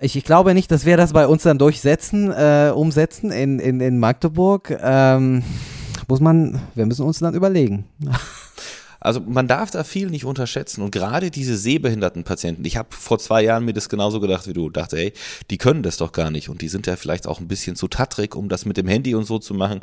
Ich, 0.00 0.16
ich, 0.16 0.24
glaube 0.24 0.54
nicht, 0.54 0.70
dass 0.70 0.86
wir 0.86 0.96
das 0.96 1.12
bei 1.12 1.26
uns 1.26 1.42
dann 1.42 1.58
durchsetzen, 1.58 2.30
äh, 2.30 2.72
umsetzen 2.74 3.30
in, 3.30 3.58
in, 3.58 3.80
in 3.80 3.98
Magdeburg. 3.98 4.76
Ähm, 4.80 5.42
muss 6.08 6.20
man, 6.20 6.60
wir 6.74 6.86
müssen 6.86 7.04
uns 7.04 7.18
dann 7.18 7.34
überlegen. 7.34 7.84
Also 9.00 9.20
man 9.20 9.48
darf 9.48 9.70
da 9.70 9.84
viel 9.84 10.08
nicht 10.08 10.24
unterschätzen 10.24 10.82
und 10.82 10.90
gerade 10.90 11.30
diese 11.30 11.56
sehbehinderten 11.56 12.24
Patienten, 12.24 12.64
ich 12.64 12.76
habe 12.76 12.88
vor 12.90 13.18
zwei 13.18 13.42
Jahren 13.42 13.64
mir 13.64 13.72
das 13.72 13.88
genauso 13.88 14.20
gedacht 14.20 14.46
wie 14.46 14.52
du, 14.52 14.70
dachte, 14.70 14.98
ey, 14.98 15.12
die 15.50 15.58
können 15.58 15.82
das 15.82 15.96
doch 15.96 16.12
gar 16.12 16.30
nicht 16.30 16.48
und 16.48 16.62
die 16.62 16.68
sind 16.68 16.86
ja 16.86 16.96
vielleicht 16.96 17.26
auch 17.26 17.40
ein 17.40 17.48
bisschen 17.48 17.76
zu 17.76 17.88
tattrig, 17.88 18.34
um 18.34 18.48
das 18.48 18.64
mit 18.64 18.76
dem 18.76 18.88
Handy 18.88 19.14
und 19.14 19.24
so 19.24 19.38
zu 19.38 19.54
machen. 19.54 19.80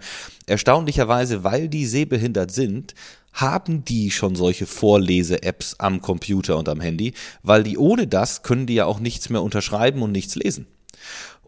Erstaunlicherweise, 0.47 1.43
weil 1.43 1.69
die 1.69 1.85
sehbehindert 1.85 2.51
sind, 2.51 2.95
haben 3.33 3.83
die 3.83 4.11
schon 4.11 4.35
solche 4.35 4.67
Vorlese-Apps 4.67 5.75
am 5.79 6.01
Computer 6.01 6.57
und 6.57 6.69
am 6.69 6.81
Handy, 6.81 7.13
weil 7.41 7.63
die 7.63 7.77
ohne 7.77 8.07
das 8.07 8.43
können 8.43 8.67
die 8.67 8.75
ja 8.75 8.85
auch 8.85 8.99
nichts 8.99 9.29
mehr 9.29 9.41
unterschreiben 9.41 10.01
und 10.01 10.11
nichts 10.11 10.35
lesen. 10.35 10.67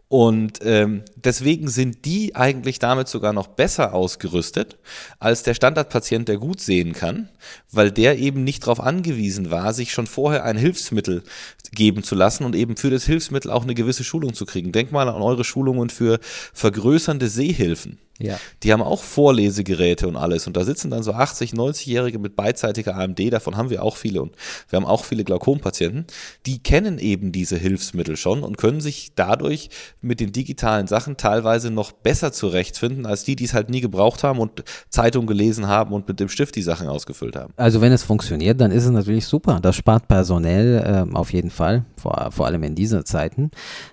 Und 0.08 0.60
ähm, 0.62 1.02
deswegen 1.16 1.68
sind 1.68 2.04
die 2.04 2.36
eigentlich 2.36 2.78
damit 2.78 3.08
sogar 3.08 3.32
noch 3.32 3.48
besser 3.48 3.92
ausgerüstet 3.92 4.78
als 5.18 5.42
der 5.42 5.54
Standardpatient, 5.54 6.28
der 6.28 6.36
gut 6.36 6.60
sehen 6.60 6.92
kann, 6.92 7.28
weil 7.72 7.90
der 7.90 8.18
eben 8.18 8.44
nicht 8.44 8.62
darauf 8.62 8.78
angewiesen 8.78 9.50
war, 9.50 9.74
sich 9.74 9.92
schon 9.92 10.06
vorher 10.06 10.44
ein 10.44 10.56
Hilfsmittel 10.56 11.24
geben 11.72 12.04
zu 12.04 12.14
lassen 12.14 12.44
und 12.44 12.54
eben 12.54 12.76
für 12.76 12.90
das 12.90 13.04
Hilfsmittel 13.04 13.50
auch 13.50 13.64
eine 13.64 13.74
gewisse 13.74 14.04
Schulung 14.04 14.32
zu 14.32 14.46
kriegen. 14.46 14.70
Denk 14.70 14.92
mal 14.92 15.08
an 15.08 15.22
eure 15.22 15.42
Schulungen 15.44 15.90
für 15.90 16.20
vergrößernde 16.54 17.28
Sehhilfen. 17.28 17.98
Ja. 18.18 18.38
Die 18.62 18.72
haben 18.72 18.82
auch 18.82 19.02
Vorlesegeräte 19.02 20.08
und 20.08 20.16
alles. 20.16 20.46
Und 20.46 20.56
da 20.56 20.64
sitzen 20.64 20.90
dann 20.90 21.02
so 21.02 21.12
80, 21.12 21.52
90-Jährige 21.52 22.18
mit 22.18 22.36
beidseitiger 22.36 22.96
AMD, 22.96 23.32
davon 23.32 23.56
haben 23.56 23.70
wir 23.70 23.82
auch 23.82 23.96
viele 23.96 24.22
und 24.22 24.34
wir 24.68 24.78
haben 24.78 24.86
auch 24.86 25.04
viele 25.04 25.24
Glaukompatienten. 25.24 26.06
Die 26.46 26.62
kennen 26.62 26.98
eben 26.98 27.32
diese 27.32 27.56
Hilfsmittel 27.56 28.16
schon 28.16 28.42
und 28.42 28.56
können 28.58 28.80
sich 28.80 29.12
dadurch 29.14 29.70
mit 30.00 30.20
den 30.20 30.32
digitalen 30.32 30.86
Sachen 30.86 31.16
teilweise 31.16 31.70
noch 31.70 31.92
besser 31.92 32.32
zurechtfinden, 32.32 33.06
als 33.06 33.24
die, 33.24 33.36
die 33.36 33.44
es 33.44 33.54
halt 33.54 33.70
nie 33.70 33.80
gebraucht 33.80 34.24
haben 34.24 34.38
und 34.38 34.64
Zeitung 34.88 35.26
gelesen 35.26 35.66
haben 35.66 35.92
und 35.92 36.08
mit 36.08 36.20
dem 36.20 36.28
Stift 36.28 36.56
die 36.56 36.62
Sachen 36.62 36.88
ausgefüllt 36.88 37.36
haben. 37.36 37.52
Also 37.56 37.80
wenn 37.80 37.92
es 37.92 38.02
funktioniert, 38.02 38.60
dann 38.60 38.70
ist 38.70 38.84
es 38.84 38.90
natürlich 38.90 39.26
super. 39.26 39.60
Das 39.60 39.76
spart 39.76 40.08
personell 40.08 41.06
äh, 41.10 41.14
auf 41.14 41.32
jeden 41.32 41.50
Fall, 41.50 41.84
vor, 41.96 42.30
vor 42.30 42.46
allem 42.46 42.62
in 42.62 42.74
diesen 42.74 43.04
Zeiten. 43.04 43.50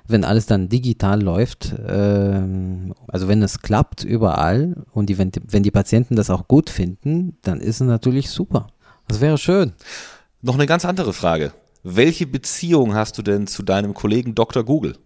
Wenn 0.07 0.23
alles 0.23 0.45
dann 0.45 0.69
digital 0.69 1.21
läuft, 1.21 1.73
äh, 1.73 2.41
also 3.07 3.27
wenn 3.27 3.41
es 3.41 3.61
klappt, 3.61 4.03
überall 4.13 4.85
und 4.93 5.07
die, 5.07 5.17
wenn, 5.17 5.31
die, 5.31 5.41
wenn 5.47 5.63
die 5.63 5.71
Patienten 5.71 6.15
das 6.15 6.29
auch 6.29 6.47
gut 6.47 6.69
finden, 6.69 7.37
dann 7.41 7.59
ist 7.59 7.81
es 7.81 7.87
natürlich 7.87 8.29
super. 8.29 8.67
Das 9.07 9.19
wäre 9.19 9.37
schön. 9.37 9.73
Noch 10.41 10.55
eine 10.55 10.65
ganz 10.65 10.85
andere 10.85 11.13
Frage. 11.13 11.53
Welche 11.83 12.27
Beziehung 12.27 12.93
hast 12.93 13.17
du 13.17 13.21
denn 13.21 13.47
zu 13.47 13.63
deinem 13.63 13.93
Kollegen 13.93 14.35
Dr. 14.35 14.63
Google? 14.63 14.97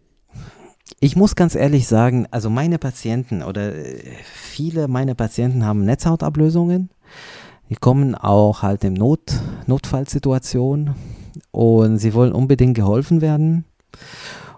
Ich 1.00 1.16
muss 1.16 1.36
ganz 1.36 1.56
ehrlich 1.56 1.88
sagen, 1.88 2.28
also 2.32 2.50
meine 2.50 2.78
Patienten 2.78 3.44
oder 3.44 3.76
äh, 3.76 4.04
viele 4.24 4.88
meiner 4.88 5.16
Patienten 5.16 5.66
haben 5.66 5.86
Netzhautablösungen. 5.86 6.90
Die 7.70 7.76
kommen 7.76 8.16
auch 8.16 8.62
halt 8.62 8.84
in 8.84 8.94
Not, 8.94 9.34
Notfallsituationen 9.66 10.96
und 11.52 11.98
sie 11.98 12.14
wollen 12.14 12.32
unbedingt 12.32 12.76
geholfen 12.76 13.22
werden. 13.22 13.66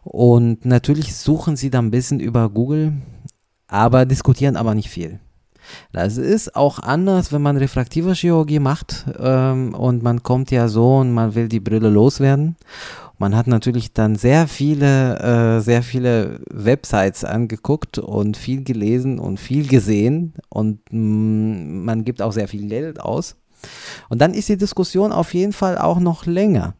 Und 0.03 0.65
natürlich 0.65 1.15
suchen 1.15 1.55
sie 1.55 1.69
dann 1.69 1.87
ein 1.87 1.91
bisschen 1.91 2.19
über 2.19 2.49
Google 2.49 2.93
aber 3.69 4.05
diskutieren 4.05 4.57
aber 4.57 4.75
nicht 4.75 4.89
viel. 4.89 5.19
Das 5.91 6.17
ist 6.17 6.55
auch 6.55 6.79
anders, 6.79 7.31
wenn 7.31 7.41
man 7.41 7.57
refraktive 7.57 8.13
Chirurgie 8.13 8.59
macht 8.59 9.05
ähm, 9.19 9.73
und 9.73 10.03
man 10.03 10.23
kommt 10.23 10.51
ja 10.51 10.67
so 10.67 10.97
und 10.97 11.11
man 11.11 11.35
will 11.35 11.47
die 11.47 11.59
Brille 11.59 11.89
loswerden. 11.89 12.55
Man 13.19 13.35
hat 13.35 13.47
natürlich 13.47 13.93
dann 13.93 14.15
sehr 14.15 14.47
viele, 14.47 15.19
äh, 15.19 15.61
sehr 15.61 15.83
viele 15.83 16.39
Websites 16.49 17.25
angeguckt 17.25 17.99
und 17.99 18.37
viel 18.37 18.63
gelesen 18.63 19.19
und 19.19 19.39
viel 19.39 19.67
gesehen 19.67 20.33
und 20.47 20.79
mh, 20.89 20.99
mm, 20.99 21.85
man 21.85 22.05
gibt 22.05 22.21
auch 22.21 22.31
sehr 22.31 22.47
viel 22.47 22.67
Geld 22.67 22.99
aus. 22.99 23.35
Und 24.07 24.21
dann 24.21 24.33
ist 24.33 24.47
die 24.47 24.57
Diskussion 24.57 25.11
auf 25.11 25.33
jeden 25.33 25.51
Fall 25.51 25.77
auch 25.77 25.99
noch 25.99 26.25
länger. 26.25 26.75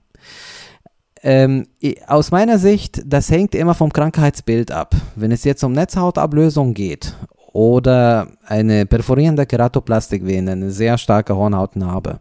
Ähm, 1.21 1.67
aus 2.07 2.31
meiner 2.31 2.59
Sicht, 2.59 3.01
das 3.05 3.29
hängt 3.29 3.55
immer 3.55 3.73
vom 3.73 3.91
Krankheitsbild 3.91 4.71
ab. 4.71 4.95
Wenn 5.15 5.31
es 5.31 5.43
jetzt 5.43 5.63
um 5.63 5.73
Netzhautablösung 5.73 6.73
geht 6.73 7.15
oder 7.51 8.27
eine 8.45 8.85
perforierende 8.85 9.45
Keratoplastikvene, 9.45 10.51
eine 10.51 10.71
sehr 10.71 10.97
starke 10.97 11.35
Hornhautnarbe, 11.35 12.19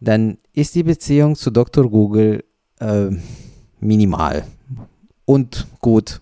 dann 0.00 0.38
ist 0.52 0.74
die 0.74 0.82
Beziehung 0.82 1.36
zu 1.36 1.50
Dr. 1.50 1.88
Google 1.90 2.44
äh, 2.80 3.08
minimal 3.80 4.44
und 5.24 5.66
gut. 5.80 6.20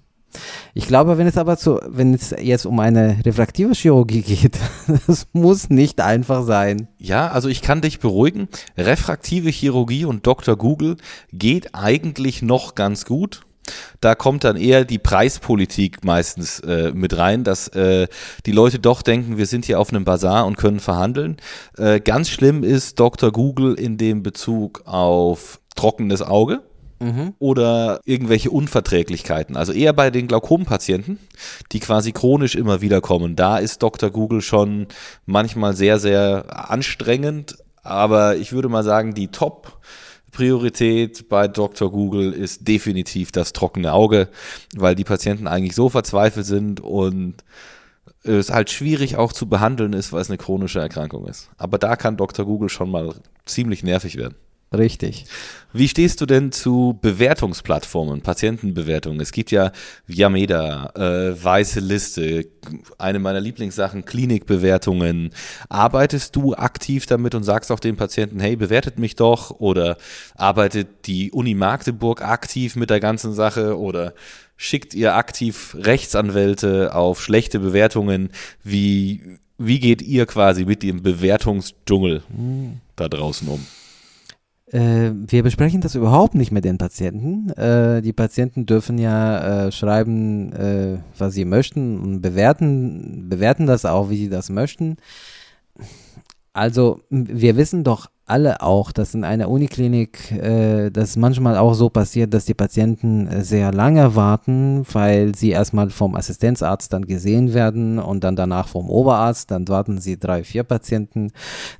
Ich 0.75 0.87
glaube, 0.87 1.19
wenn 1.19 1.27
es 1.27 1.39
aber 1.39 1.57
zu, 1.57 1.81
wenn 1.87 2.15
es 2.15 2.35
jetzt 2.39 2.67
um 2.67 2.81
eine 2.81 3.19
refraktive 3.25 3.73
Chirurgie 3.73 4.23
geht, 4.27 4.59
das 5.07 5.27
muss 5.33 5.71
nicht 5.71 6.01
einfach 6.01 6.45
sein. 6.45 6.89
Ja, 6.99 7.29
also 7.29 7.49
ich 7.49 7.63
kann 7.63 7.81
dich 7.81 8.01
beruhigen. 8.01 8.49
Refraktive 8.77 9.51
Chirurgie 9.51 10.05
und 10.05 10.27
Dr. 10.27 10.57
Google 10.57 10.97
geht 11.33 11.75
eigentlich 11.75 12.43
noch 12.43 12.75
ganz 12.75 13.05
gut. 13.05 13.43
Da 14.01 14.15
kommt 14.15 14.45
dann 14.45 14.57
eher 14.57 14.85
die 14.85 14.99
Preispolitik 14.99 16.05
meistens 16.05 16.61
äh, 16.61 16.93
mit 16.93 17.17
rein, 17.17 17.45
dass 17.45 17.69
äh, 17.69 18.09
die 18.45 18.53
Leute 18.53 18.79
doch 18.79 19.03
denken, 19.03 19.39
wir 19.39 19.47
sind 19.47 19.65
hier 19.65 19.81
auf 19.81 19.91
einem 19.91 20.05
Bazar 20.05 20.47
und 20.47 20.57
können 20.57 20.81
verhandeln. 20.81 21.39
Äh, 21.79 22.01
ganz 22.01 22.29
schlimm 22.29 22.63
ist 22.63 23.01
Dr. 23.01 23.33
Google 23.33 23.75
in 23.75 23.97
dem 23.97 24.23
Bezug 24.23 24.83
auf 24.85 25.61
trockenes 25.77 26.23
Auge 26.23 26.63
mhm. 27.05 27.35
oder 27.39 28.01
irgendwelche 28.05 28.51
Unverträglichkeiten. 28.51 29.57
Also 29.57 29.73
eher 29.73 29.93
bei 29.93 30.11
den 30.11 30.29
Glaukompatienten, 30.29 31.19
die 31.73 31.81
quasi 31.81 32.13
chronisch 32.13 32.55
immer 32.55 32.81
wieder 32.81 33.01
kommen. 33.01 33.37
Da 33.37 33.59
ist 33.59 33.83
Dr. 33.83 34.11
Google 34.11 34.41
schon 34.41 34.87
manchmal 35.27 35.75
sehr, 35.75 35.99
sehr 35.99 36.71
anstrengend. 36.71 37.57
Aber 37.83 38.37
ich 38.37 38.53
würde 38.53 38.69
mal 38.69 38.85
sagen, 38.85 39.15
die 39.15 39.29
Top- 39.29 39.79
Priorität 40.35 41.29
bei 41.29 41.47
Dr. 41.47 41.93
Google 41.93 42.33
ist 42.33 42.67
definitiv 42.67 43.31
das 43.31 43.53
trockene 43.53 43.93
Auge, 43.93 44.29
weil 44.75 44.97
die 44.97 45.05
Patienten 45.05 45.47
eigentlich 45.47 45.77
so 45.77 45.89
verzweifelt 45.89 46.45
sind 46.45 46.81
und 46.81 47.37
es 48.25 48.51
halt 48.51 48.71
schwierig 48.71 49.17
auch 49.17 49.33
zu 49.33 49.49
behandeln 49.49 49.93
ist, 49.93 50.13
weil 50.13 50.21
es 50.21 50.31
eine 50.31 50.39
chronische 50.39 50.81
Erkrankung 50.81 51.27
ist. 51.27 51.51
Aber 51.57 51.79
da 51.79 51.95
kann 51.95 52.17
Dr. 52.17 52.45
Google 52.45 52.69
schon 52.69 52.91
mal 52.91 53.15
ziemlich 53.47 53.83
nervig 53.83 54.17
werden. 54.17 54.35
Richtig. 54.79 55.27
Wie 55.77 55.89
stehst 55.89 56.21
du 56.21 56.27
denn 56.27 56.53
zu 56.53 56.97
Bewertungsplattformen, 57.03 58.21
Patientenbewertungen? 58.21 59.21
Es 59.21 59.33
gibt 59.33 59.51
ja 59.51 59.73
Yameda, 60.07 60.93
äh, 60.95 61.45
Weiße 61.45 61.81
Liste, 61.81 62.47
eine 62.97 63.19
meiner 63.19 63.41
Lieblingssachen, 63.41 64.05
Klinikbewertungen. 64.05 65.31
Arbeitest 65.69 66.37
du 66.37 66.55
aktiv 66.55 67.07
damit 67.07 67.35
und 67.35 67.43
sagst 67.43 67.73
auch 67.73 67.81
den 67.81 67.97
Patienten, 67.97 68.39
hey, 68.39 68.55
bewertet 68.55 69.01
mich 69.01 69.17
doch? 69.17 69.51
Oder 69.51 69.97
arbeitet 70.37 71.07
die 71.07 71.33
Uni 71.33 71.55
Magdeburg 71.55 72.23
aktiv 72.23 72.77
mit 72.77 72.91
der 72.91 73.01
ganzen 73.01 73.33
Sache? 73.33 73.77
Oder 73.77 74.15
schickt 74.57 74.95
ihr 74.95 75.17
aktiv 75.17 75.77
Rechtsanwälte 75.77 76.95
auf 76.95 77.21
schlechte 77.21 77.59
Bewertungen? 77.59 78.31
Wie, 78.63 79.39
wie 79.59 79.81
geht 79.81 80.03
ihr 80.03 80.27
quasi 80.27 80.65
mit 80.67 80.85
dem 80.85 81.03
Bewertungsdschungel 81.03 82.23
hm. 82.29 82.81
da 82.95 83.09
draußen 83.09 83.49
um? 83.49 83.67
Äh, 84.73 85.11
wir 85.13 85.43
besprechen 85.43 85.81
das 85.83 85.95
überhaupt 85.95 86.35
nicht 86.35 86.51
mit 86.51 86.65
den 86.65 86.79
Patienten. 86.79 87.51
Äh, 87.51 88.01
die 88.03 88.13
Patienten 88.13 88.67
dürfen 88.67 88.99
ja 88.99 89.67
äh, 89.67 89.73
schreiben, 89.73 90.53
äh, 90.53 90.99
was 91.19 91.35
sie 91.35 91.45
möchten 91.45 92.01
und 92.01 92.23
bewerten, 92.23 93.29
bewerten 93.29 93.67
das 93.67 93.85
auch, 93.85 94.11
wie 94.11 94.17
sie 94.17 94.31
das 94.31 94.49
möchten. 94.49 94.97
Also 96.55 97.01
wir 97.11 97.57
wissen 97.57 97.83
doch 97.83 98.07
alle 98.27 98.63
auch, 98.63 98.93
dass 98.93 99.13
in 99.13 99.25
einer 99.25 99.51
Uniklinik 99.51 100.31
äh, 100.31 100.91
das 100.91 101.17
manchmal 101.17 101.59
auch 101.59 101.75
so 101.75 101.91
passiert, 101.91 102.33
dass 102.33 102.45
die 102.45 102.55
Patienten 102.55 103.29
sehr 103.43 103.73
lange 103.73 104.15
warten, 104.15 104.87
weil 104.93 105.35
sie 105.35 105.51
erstmal 105.51 105.91
vom 105.91 106.15
Assistenzarzt 106.15 106.93
dann 106.93 107.07
gesehen 107.07 107.55
werden 107.55 107.99
und 107.99 108.23
dann 108.23 108.37
danach 108.37 108.69
vom 108.69 108.89
Oberarzt. 108.89 109.51
Dann 109.51 109.67
warten 109.69 109.99
sie 109.99 110.17
drei, 110.17 110.45
vier 110.45 110.63
Patienten, 110.63 111.33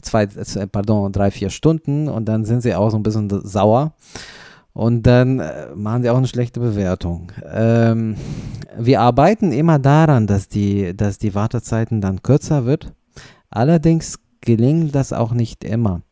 zwei, 0.03 0.25
äh, 0.25 0.67
pardon, 0.67 1.13
drei, 1.13 1.31
vier 1.31 1.51
Stunden 1.51 2.09
und 2.09 2.27
dann 2.27 2.45
sind 2.45 2.63
sie 2.63 2.75
auch 2.75 2.91
so 2.91 2.97
ein 2.97 3.05
bisschen 3.05 3.31
sauer. 3.45 3.95
Und 4.73 5.05
dann 5.07 5.39
äh, 5.39 5.69
machen 5.77 6.03
sie 6.03 6.11
auch 6.11 6.19
eine 6.19 6.27
schlechte 6.27 6.59
Bewertung. 6.59 7.31
Ähm, 7.49 8.17
wir 8.77 9.01
arbeiten 9.01 9.53
immer 9.53 9.79
daran, 9.79 10.27
dass 10.27 10.49
die, 10.49 10.97
dass 10.97 11.19
die 11.19 11.37
Wartezeiten 11.37 12.01
dann 12.01 12.23
kürzer 12.23 12.67
wird. 12.67 12.93
Allerdings 13.51 14.19
gelingt 14.45 14.95
das 14.95 15.13
auch 15.13 15.33
nicht 15.33 15.65
immer. 15.65 16.03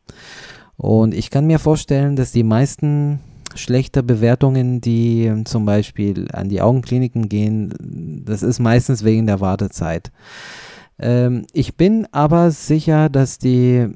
Und 0.77 1.13
ich 1.13 1.29
kann 1.29 1.47
mir 1.47 1.59
vorstellen, 1.59 2.15
dass 2.15 2.31
die 2.31 2.43
meisten 2.43 3.19
schlechter 3.55 4.01
Bewertungen, 4.01 4.81
die 4.81 5.31
zum 5.45 5.65
Beispiel 5.65 6.27
an 6.33 6.49
die 6.49 6.61
Augenkliniken 6.61 7.29
gehen, 7.29 8.23
das 8.25 8.43
ist 8.43 8.59
meistens 8.59 9.03
wegen 9.03 9.27
der 9.27 9.39
Wartezeit. 9.41 10.11
Ähm, 10.99 11.45
ich 11.53 11.75
bin 11.75 12.07
aber 12.11 12.51
sicher, 12.51 13.09
dass 13.09 13.37
die 13.37 13.89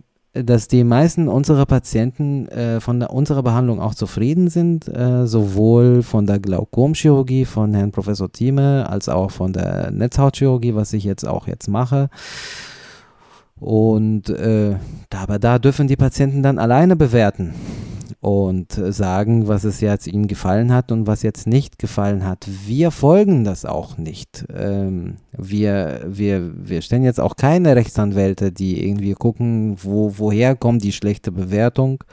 dass 0.43 0.67
die 0.67 0.83
meisten 0.83 1.29
unserer 1.29 1.65
Patienten 1.65 2.47
äh, 2.49 2.79
von 2.79 2.99
der, 2.99 3.11
unserer 3.11 3.41
Behandlung 3.41 3.81
auch 3.81 3.95
zufrieden 3.95 4.49
sind, 4.49 4.87
äh, 4.87 5.25
sowohl 5.25 6.03
von 6.03 6.27
der 6.27 6.39
Glaukomchirurgie 6.39 7.45
von 7.45 7.73
Herrn 7.73 7.91
Professor 7.91 8.31
Thieme 8.31 8.87
als 8.87 9.09
auch 9.09 9.31
von 9.31 9.53
der 9.53 9.89
Netzhautchirurgie, 9.89 10.75
was 10.75 10.93
ich 10.93 11.05
jetzt 11.05 11.27
auch 11.27 11.47
jetzt 11.47 11.67
mache. 11.69 12.09
Und 13.59 14.29
äh, 14.29 14.75
aber 15.13 15.39
da 15.39 15.57
dürfen 15.59 15.87
die 15.87 15.95
Patienten 15.95 16.43
dann 16.43 16.59
alleine 16.59 16.95
bewerten 16.95 17.53
und 18.19 18.77
äh, 18.77 18.91
sagen, 18.91 19.47
was 19.47 19.63
es 19.63 19.81
jetzt 19.81 20.07
ihnen 20.07 20.27
gefallen 20.27 20.73
hat 20.73 20.91
und 20.91 21.07
was 21.07 21.23
jetzt 21.23 21.47
nicht 21.47 21.79
gefallen 21.79 22.25
hat. 22.25 22.47
Wir 22.65 22.91
folgen 22.91 23.43
das 23.43 23.65
auch 23.65 23.97
nicht. 23.97 24.45
Ähm, 24.53 25.17
wir, 25.37 26.01
wir, 26.07 26.51
wir 26.55 26.81
stellen 26.81 27.03
jetzt 27.03 27.19
auch 27.19 27.35
keine 27.35 27.75
Rechtsanwälte, 27.75 28.51
die 28.51 28.85
irgendwie 28.85 29.13
gucken, 29.13 29.77
wo, 29.81 30.13
woher 30.17 30.55
kommt 30.55 30.83
die 30.83 30.91
schlechte 30.91 31.31
Bewertung. 31.31 32.03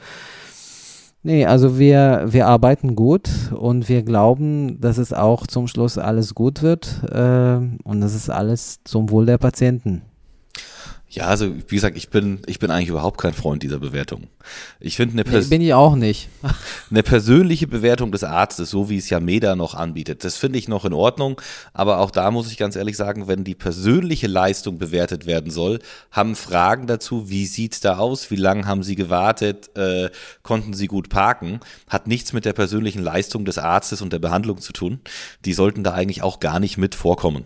Nee, 1.23 1.45
also 1.45 1.79
wir, 1.79 2.25
wir 2.27 2.47
arbeiten 2.47 2.95
gut 2.95 3.29
und 3.51 3.89
wir 3.89 4.03
glauben, 4.03 4.79
dass 4.79 4.99
es 4.99 5.11
auch 5.11 5.47
zum 5.47 5.67
Schluss 5.67 5.97
alles 5.97 6.35
gut 6.35 6.61
wird 6.61 7.01
äh, 7.11 7.57
und 7.83 8.01
das 8.01 8.13
ist 8.13 8.29
alles 8.29 8.79
zum 8.83 9.09
Wohl 9.09 9.25
der 9.25 9.39
Patienten. 9.39 10.03
Ja, 11.15 11.27
also 11.27 11.55
wie 11.69 11.75
gesagt, 11.75 11.95
ich 11.95 12.09
bin, 12.09 12.41
ich 12.45 12.59
bin 12.59 12.71
eigentlich 12.71 12.89
überhaupt 12.89 13.21
kein 13.21 13.33
Freund 13.33 13.63
dieser 13.63 13.79
Bewertung. 13.79 14.27
Ich 14.81 14.97
finde 14.97 15.13
eine 15.13 15.23
Pers 15.23 15.45
nee, 15.45 15.57
bin 15.57 15.61
ich 15.61 15.73
auch 15.73 15.95
nicht. 15.95 16.27
eine 16.91 17.03
persönliche 17.03 17.67
Bewertung 17.67 18.11
des 18.11 18.25
Arztes, 18.25 18.69
so 18.69 18.89
wie 18.89 18.97
es 18.97 19.09
ja 19.09 19.21
Meda 19.21 19.55
noch 19.55 19.75
anbietet, 19.75 20.25
das 20.25 20.35
finde 20.35 20.59
ich 20.59 20.67
noch 20.67 20.83
in 20.83 20.91
Ordnung. 20.91 21.39
Aber 21.71 21.99
auch 21.99 22.11
da 22.11 22.31
muss 22.31 22.51
ich 22.51 22.57
ganz 22.57 22.75
ehrlich 22.75 22.97
sagen, 22.97 23.29
wenn 23.29 23.45
die 23.45 23.55
persönliche 23.55 24.27
Leistung 24.27 24.77
bewertet 24.77 25.25
werden 25.25 25.51
soll, 25.51 25.79
haben 26.11 26.35
Fragen 26.35 26.85
dazu, 26.85 27.29
wie 27.29 27.45
sieht's 27.45 27.79
da 27.79 27.97
aus, 27.97 28.29
wie 28.29 28.35
lange 28.35 28.65
haben 28.65 28.83
Sie 28.83 28.95
gewartet, 28.95 29.69
äh, 29.77 30.09
konnten 30.43 30.73
Sie 30.73 30.87
gut 30.87 31.07
parken, 31.07 31.61
hat 31.87 32.07
nichts 32.07 32.33
mit 32.33 32.43
der 32.43 32.53
persönlichen 32.53 33.01
Leistung 33.01 33.45
des 33.45 33.57
Arztes 33.57 34.01
und 34.01 34.11
der 34.11 34.19
Behandlung 34.19 34.59
zu 34.59 34.73
tun. 34.73 34.99
Die 35.45 35.53
sollten 35.53 35.85
da 35.85 35.93
eigentlich 35.93 36.23
auch 36.23 36.41
gar 36.41 36.59
nicht 36.59 36.77
mit 36.77 36.93
vorkommen. 36.93 37.45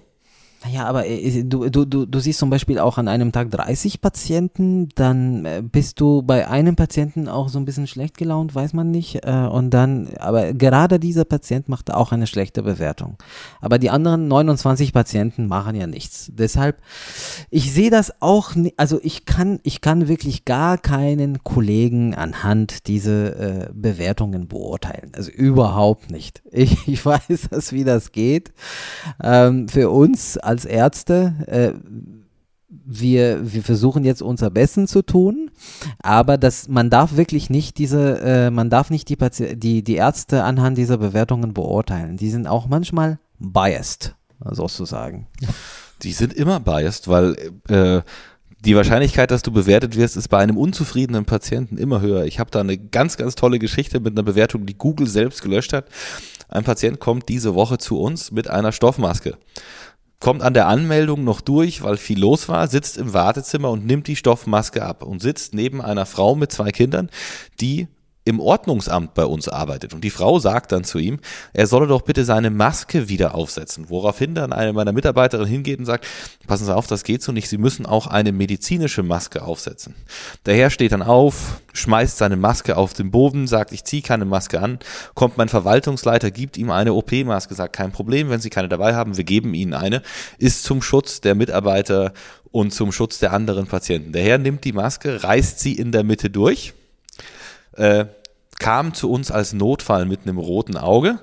Naja, 0.66 0.86
aber 0.86 1.06
äh, 1.06 1.44
du, 1.44 1.70
du, 1.70 1.86
du, 1.86 2.06
du 2.06 2.20
siehst 2.20 2.40
zum 2.40 2.50
Beispiel 2.50 2.80
auch 2.80 2.98
an 2.98 3.08
einem 3.08 3.32
Tag 3.32 3.50
30 3.52 4.02
Patienten, 4.02 4.90
dann 4.96 5.46
äh, 5.46 5.64
bist 5.64 6.02
du 6.02 6.22
bei 6.22 6.48
einem 6.48 6.76
Patienten 6.76 7.30
auch 7.30 7.48
so 7.48 7.60
ein 7.60 7.66
bisschen 7.66 7.88
schlecht 7.88 8.18
gelaunt, 8.18 8.56
weiß 8.56 8.74
man 8.74 8.92
nicht. 8.92 9.26
Äh, 9.26 9.48
und 9.50 9.70
dann, 9.70 10.10
aber 10.20 10.54
gerade 10.54 11.00
dieser 11.00 11.24
Patient 11.24 11.70
macht 11.70 11.94
auch 11.94 12.12
eine 12.12 12.28
schlechte 12.28 12.62
Bewertung. 12.62 13.18
Aber 13.62 13.80
die 13.80 13.90
anderen 13.90 14.28
29 14.28 14.92
Patienten 14.92 15.48
machen 15.48 15.76
ja 15.76 15.88
nichts. 15.88 16.30
Deshalb, 16.34 16.82
ich 17.50 17.72
sehe 17.72 17.90
das 17.90 18.22
auch, 18.22 18.52
also 18.76 19.00
ich 19.02 19.26
kann, 19.26 19.60
ich 19.64 19.80
kann 19.80 20.10
wirklich 20.10 20.44
gar 20.44 20.78
keinen 20.78 21.44
Kollegen 21.44 22.16
anhand 22.16 22.88
dieser 22.88 23.70
Bewertungen 23.74 24.48
beurteilen. 24.48 25.12
Also 25.16 25.32
überhaupt 25.32 26.12
nicht. 26.12 26.42
Ich, 26.60 26.90
ich 26.90 27.06
weiß 27.06 27.72
wie 27.72 27.86
das 27.86 28.12
geht. 28.12 28.52
Ähm, 29.24 29.70
für 29.70 29.90
uns 29.90 30.38
als 30.50 30.66
Ärzte, 30.66 31.36
äh, 31.46 31.74
wir, 32.70 33.54
wir 33.54 33.62
versuchen 33.62 34.04
jetzt 34.04 34.24
unser 34.24 34.50
Besten 34.50 34.88
zu 34.88 35.04
tun, 35.04 35.52
aber 36.02 36.40
das, 36.40 36.68
man 36.68 36.90
darf 36.90 37.18
wirklich 37.18 37.52
nicht 37.52 37.78
diese, 37.78 38.20
äh, 38.20 38.50
man 38.50 38.72
darf 38.72 38.90
nicht 38.90 39.10
die, 39.10 39.18
die, 39.56 39.84
die 39.84 39.96
Ärzte 39.96 40.44
anhand 40.44 40.78
dieser 40.80 40.98
Bewertungen 40.98 41.54
beurteilen. 41.54 42.18
Die 42.18 42.32
sind 42.32 42.48
auch 42.48 42.68
manchmal 42.68 43.20
biased, 43.38 44.16
sozusagen. 44.40 45.28
Die 46.02 46.14
sind 46.14 46.34
immer 46.34 46.60
biased, 46.60 47.08
weil 47.08 47.36
äh, 47.68 48.02
die 48.66 48.76
Wahrscheinlichkeit, 48.76 49.30
dass 49.30 49.44
du 49.44 49.52
bewertet 49.52 49.96
wirst, 49.96 50.18
ist 50.18 50.30
bei 50.30 50.40
einem 50.40 50.58
unzufriedenen 50.58 51.26
Patienten 51.26 51.78
immer 51.78 52.02
höher. 52.02 52.26
Ich 52.26 52.40
habe 52.40 52.50
da 52.50 52.60
eine 52.60 52.78
ganz, 52.78 53.18
ganz 53.18 53.36
tolle 53.36 53.60
Geschichte 53.60 54.00
mit 54.00 54.14
einer 54.14 54.24
Bewertung, 54.24 54.66
die 54.66 54.78
Google 54.78 55.08
selbst 55.08 55.44
gelöscht 55.44 55.74
hat. 55.74 55.86
Ein 56.48 56.64
Patient 56.64 57.00
kommt 57.00 57.30
diese 57.30 57.54
Woche 57.54 57.78
zu 57.78 58.00
uns 58.00 58.32
mit 58.32 58.50
einer 58.50 58.72
Stoffmaske 58.72 59.38
kommt 60.20 60.42
an 60.42 60.54
der 60.54 60.68
Anmeldung 60.68 61.24
noch 61.24 61.42
durch, 61.42 61.82
weil 61.82 61.98
viel 61.98 62.20
los 62.20 62.50
war, 62.50 62.68
sitzt 62.68 62.98
im 62.98 63.14
Wartezimmer 63.14 63.72
und 63.72 63.86
nimmt 63.86 64.08
die 64.08 64.16
Stoffmaske 64.16 64.84
ab 64.84 65.04
und 65.04 65.22
sitzt 65.22 65.54
neben 65.54 65.82
einer 65.82 66.06
Frau 66.06 66.36
mit 66.36 66.52
zwei 66.52 66.72
Kindern, 66.72 67.10
die 67.62 67.88
im 68.30 68.40
Ordnungsamt 68.40 69.16
bei 69.16 69.26
uns 69.26 69.50
arbeitet. 69.50 69.94
Und 69.94 70.04
die 70.04 70.12
Frau 70.12 70.38
sagt 70.38 70.72
dann 70.72 70.84
zu 70.84 71.00
ihm, 71.00 71.20
er 71.52 71.66
solle 71.66 71.88
doch 71.88 72.04
bitte 72.04 72.24
seine 72.24 72.52
Maske 72.52 73.10
wieder 73.10 73.34
aufsetzen. 73.34 73.90
Woraufhin 73.90 74.36
dann 74.36 74.54
eine 74.54 74.72
meiner 74.72 74.92
Mitarbeiterinnen 74.92 75.50
hingeht 75.50 75.80
und 75.80 75.86
sagt, 75.86 76.06
passen 76.46 76.66
Sie 76.66 76.76
auf, 76.76 76.86
das 76.86 77.04
geht 77.04 77.24
so 77.24 77.32
nicht, 77.32 77.50
Sie 77.50 77.58
müssen 77.58 77.88
auch 77.88 78.06
eine 78.06 78.32
medizinische 78.32 79.02
Maske 79.02 79.42
aufsetzen. 79.42 79.96
Der 80.46 80.56
Herr 80.56 80.70
steht 80.70 80.92
dann 80.92 81.02
auf, 81.02 81.60
schmeißt 81.74 82.20
seine 82.20 82.38
Maske 82.38 82.78
auf 82.78 82.94
den 82.94 83.10
Boden, 83.10 83.48
sagt, 83.48 83.72
ich 83.72 83.84
ziehe 83.84 84.04
keine 84.04 84.26
Maske 84.26 84.62
an, 84.62 84.78
kommt 85.16 85.38
mein 85.38 85.50
Verwaltungsleiter, 85.50 86.30
gibt 86.30 86.56
ihm 86.58 86.70
eine 86.70 86.94
OP-Maske, 86.94 87.56
sagt, 87.56 87.76
kein 87.76 87.92
Problem, 87.92 88.30
wenn 88.30 88.42
Sie 88.42 88.52
keine 88.52 88.70
dabei 88.70 88.94
haben, 88.94 89.18
wir 89.18 89.24
geben 89.24 89.56
Ihnen 89.56 89.74
eine, 89.74 90.04
ist 90.38 90.64
zum 90.64 90.84
Schutz 90.84 91.20
der 91.20 91.34
Mitarbeiter 91.34 92.14
und 92.52 92.74
zum 92.74 92.92
Schutz 92.92 93.18
der 93.18 93.34
anderen 93.34 93.66
Patienten. 93.66 94.12
Der 94.12 94.24
Herr 94.24 94.38
nimmt 94.38 94.64
die 94.66 94.74
Maske, 94.74 95.24
reißt 95.24 95.60
sie 95.60 95.74
in 95.74 95.92
der 95.92 96.04
Mitte 96.04 96.30
durch, 96.30 96.74
äh, 97.74 98.06
kam 98.60 98.94
zu 98.94 99.10
uns 99.10 99.32
als 99.32 99.54
Notfall 99.54 100.06
mit 100.06 100.22
einem 100.24 100.38
roten 100.38 100.78
Auge, 100.78 101.20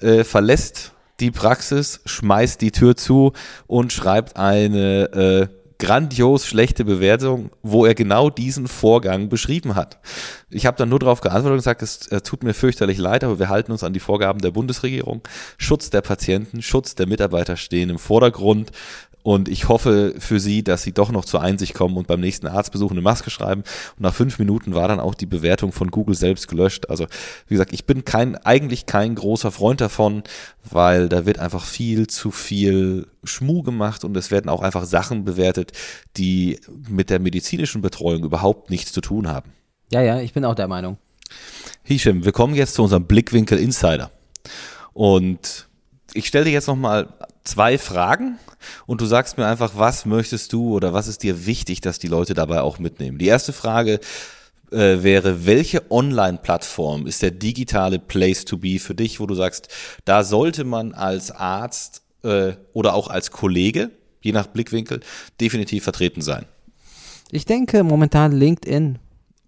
äh, 0.00 0.24
verlässt 0.24 0.92
die 1.20 1.30
Praxis, 1.30 2.00
schmeißt 2.04 2.60
die 2.60 2.72
Tür 2.72 2.96
zu 2.96 3.32
und 3.66 3.92
schreibt 3.92 4.36
eine 4.36 5.12
äh, 5.12 5.58
grandios 5.78 6.44
schlechte 6.44 6.84
Bewertung, 6.84 7.50
wo 7.62 7.86
er 7.86 7.94
genau 7.94 8.30
diesen 8.30 8.66
Vorgang 8.66 9.28
beschrieben 9.28 9.76
hat. 9.76 9.98
Ich 10.50 10.66
habe 10.66 10.76
dann 10.76 10.88
nur 10.88 10.98
darauf 10.98 11.20
geantwortet 11.20 11.52
und 11.52 11.58
gesagt, 11.58 11.82
es 11.82 12.08
äh, 12.08 12.20
tut 12.20 12.42
mir 12.42 12.52
fürchterlich 12.52 12.98
leid, 12.98 13.22
aber 13.22 13.38
wir 13.38 13.48
halten 13.48 13.70
uns 13.70 13.84
an 13.84 13.92
die 13.92 14.00
Vorgaben 14.00 14.40
der 14.40 14.50
Bundesregierung. 14.50 15.22
Schutz 15.56 15.90
der 15.90 16.00
Patienten, 16.00 16.62
Schutz 16.62 16.96
der 16.96 17.06
Mitarbeiter 17.06 17.56
stehen 17.56 17.90
im 17.90 17.98
Vordergrund. 17.98 18.72
Und 19.28 19.50
ich 19.50 19.68
hoffe 19.68 20.14
für 20.18 20.40
Sie, 20.40 20.64
dass 20.64 20.84
Sie 20.84 20.92
doch 20.92 21.12
noch 21.12 21.26
zur 21.26 21.42
Einsicht 21.42 21.74
kommen 21.74 21.98
und 21.98 22.06
beim 22.06 22.18
nächsten 22.18 22.46
Arztbesuch 22.46 22.92
eine 22.92 23.02
Maske 23.02 23.28
schreiben. 23.28 23.60
Und 23.60 24.00
nach 24.00 24.14
fünf 24.14 24.38
Minuten 24.38 24.74
war 24.74 24.88
dann 24.88 25.00
auch 25.00 25.14
die 25.14 25.26
Bewertung 25.26 25.70
von 25.70 25.90
Google 25.90 26.14
selbst 26.14 26.48
gelöscht. 26.48 26.88
Also 26.88 27.04
wie 27.46 27.52
gesagt, 27.52 27.74
ich 27.74 27.84
bin 27.84 28.06
kein, 28.06 28.36
eigentlich 28.36 28.86
kein 28.86 29.14
großer 29.14 29.50
Freund 29.50 29.82
davon, 29.82 30.22
weil 30.64 31.10
da 31.10 31.26
wird 31.26 31.40
einfach 31.40 31.66
viel 31.66 32.06
zu 32.06 32.30
viel 32.30 33.06
Schmuh 33.22 33.62
gemacht 33.62 34.02
und 34.02 34.16
es 34.16 34.30
werden 34.30 34.48
auch 34.48 34.62
einfach 34.62 34.86
Sachen 34.86 35.26
bewertet, 35.26 35.72
die 36.16 36.58
mit 36.88 37.10
der 37.10 37.18
medizinischen 37.18 37.82
Betreuung 37.82 38.24
überhaupt 38.24 38.70
nichts 38.70 38.92
zu 38.92 39.02
tun 39.02 39.28
haben. 39.28 39.52
Ja, 39.92 40.00
ja, 40.00 40.22
ich 40.22 40.32
bin 40.32 40.46
auch 40.46 40.54
der 40.54 40.68
Meinung. 40.68 40.96
Hisham, 41.82 42.24
wir 42.24 42.32
kommen 42.32 42.54
jetzt 42.54 42.72
zu 42.72 42.82
unserem 42.82 43.04
Blickwinkel 43.04 43.58
Insider. 43.58 44.10
Und 44.94 45.68
ich 46.14 46.28
stelle 46.28 46.46
dir 46.46 46.52
jetzt 46.52 46.66
nochmal 46.66 47.08
zwei 47.44 47.78
Fragen 47.78 48.38
und 48.86 49.00
du 49.00 49.06
sagst 49.06 49.38
mir 49.38 49.46
einfach, 49.46 49.72
was 49.76 50.06
möchtest 50.06 50.52
du 50.52 50.74
oder 50.74 50.92
was 50.92 51.08
ist 51.08 51.22
dir 51.22 51.46
wichtig, 51.46 51.80
dass 51.80 51.98
die 51.98 52.08
Leute 52.08 52.34
dabei 52.34 52.60
auch 52.60 52.78
mitnehmen. 52.78 53.18
Die 53.18 53.26
erste 53.26 53.52
Frage 53.52 54.00
äh, 54.70 55.02
wäre, 55.02 55.46
welche 55.46 55.90
Online-Plattform 55.90 57.06
ist 57.06 57.22
der 57.22 57.30
digitale 57.30 57.98
Place 57.98 58.44
to 58.44 58.58
be 58.58 58.78
für 58.78 58.94
dich, 58.94 59.20
wo 59.20 59.26
du 59.26 59.34
sagst, 59.34 59.68
da 60.04 60.24
sollte 60.24 60.64
man 60.64 60.92
als 60.92 61.30
Arzt 61.30 62.02
äh, 62.22 62.52
oder 62.72 62.94
auch 62.94 63.08
als 63.08 63.30
Kollege, 63.30 63.90
je 64.20 64.32
nach 64.32 64.46
Blickwinkel, 64.46 65.00
definitiv 65.40 65.84
vertreten 65.84 66.20
sein? 66.20 66.44
Ich 67.30 67.44
denke 67.44 67.84
momentan 67.84 68.32
LinkedIn 68.32 68.98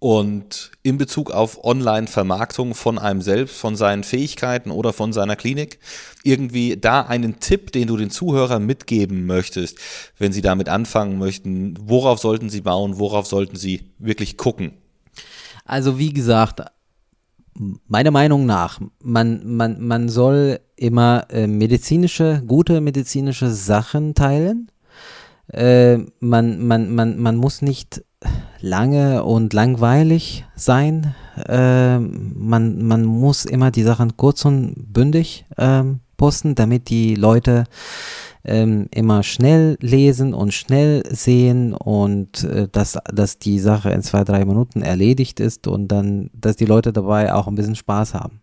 und 0.01 0.71
in 0.81 0.97
Bezug 0.97 1.29
auf 1.29 1.63
Online-Vermarktung 1.63 2.73
von 2.73 2.97
einem 2.97 3.21
selbst, 3.21 3.55
von 3.57 3.75
seinen 3.75 4.03
Fähigkeiten 4.03 4.71
oder 4.71 4.93
von 4.93 5.13
seiner 5.13 5.35
Klinik, 5.35 5.77
irgendwie 6.23 6.75
da 6.75 7.01
einen 7.01 7.39
Tipp, 7.39 7.71
den 7.71 7.87
du 7.87 7.97
den 7.97 8.09
Zuhörern 8.09 8.65
mitgeben 8.65 9.27
möchtest, 9.27 9.77
wenn 10.17 10.33
sie 10.33 10.41
damit 10.41 10.69
anfangen 10.69 11.19
möchten, 11.19 11.75
worauf 11.79 12.17
sollten 12.17 12.49
sie 12.49 12.61
bauen, 12.61 12.97
worauf 12.97 13.27
sollten 13.27 13.57
sie 13.57 13.91
wirklich 13.99 14.37
gucken? 14.37 14.73
Also 15.65 15.99
wie 15.99 16.11
gesagt, 16.11 16.63
meiner 17.87 18.11
Meinung 18.11 18.47
nach, 18.47 18.81
man, 19.03 19.55
man, 19.55 19.79
man 19.85 20.09
soll 20.09 20.61
immer 20.77 21.27
äh, 21.29 21.45
medizinische, 21.45 22.41
gute 22.47 22.81
medizinische 22.81 23.51
Sachen 23.51 24.15
teilen. 24.15 24.71
Äh, 25.53 25.97
man, 26.19 26.65
man, 26.65 26.93
man, 26.93 27.19
man 27.19 27.35
muss 27.35 27.61
nicht 27.61 28.03
lange 28.61 29.23
und 29.23 29.53
langweilig 29.53 30.45
sein. 30.55 31.15
Äh, 31.47 31.99
man, 31.99 32.83
man 32.83 33.05
muss 33.05 33.45
immer 33.45 33.71
die 33.71 33.83
Sachen 33.83 34.15
kurz 34.17 34.45
und 34.45 34.75
bündig 34.93 35.45
äh, 35.57 35.83
posten, 36.15 36.55
damit 36.55 36.89
die 36.89 37.15
Leute 37.15 37.65
ähm, 38.43 38.87
immer 38.93 39.23
schnell 39.23 39.77
lesen 39.81 40.33
und 40.33 40.53
schnell 40.53 41.03
sehen 41.09 41.73
und 41.73 42.43
äh, 42.43 42.67
dass, 42.71 42.97
dass 43.13 43.37
die 43.37 43.59
Sache 43.59 43.91
in 43.91 44.01
zwei, 44.01 44.23
drei 44.23 44.45
Minuten 44.45 44.81
erledigt 44.81 45.39
ist 45.39 45.67
und 45.67 45.89
dann, 45.89 46.29
dass 46.33 46.55
die 46.55 46.65
Leute 46.65 46.93
dabei 46.93 47.33
auch 47.33 47.47
ein 47.47 47.55
bisschen 47.55 47.75
Spaß 47.75 48.13
haben. 48.13 48.41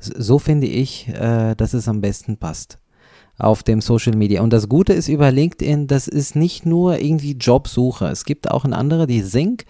So 0.00 0.38
finde 0.38 0.66
ich, 0.66 1.08
äh, 1.08 1.54
dass 1.54 1.74
es 1.74 1.88
am 1.88 2.00
besten 2.00 2.36
passt 2.36 2.78
auf 3.38 3.62
dem 3.62 3.80
Social 3.80 4.16
Media. 4.16 4.42
Und 4.42 4.52
das 4.52 4.68
Gute 4.68 4.92
ist 4.92 5.08
über 5.08 5.30
LinkedIn, 5.32 5.86
das 5.86 6.06
ist 6.06 6.36
nicht 6.36 6.66
nur 6.66 7.00
irgendwie 7.00 7.32
Jobsuche. 7.32 8.06
Es 8.06 8.24
gibt 8.24 8.50
auch 8.50 8.64
eine 8.64 8.76
andere, 8.76 9.06
die 9.06 9.22
Sync. 9.22 9.64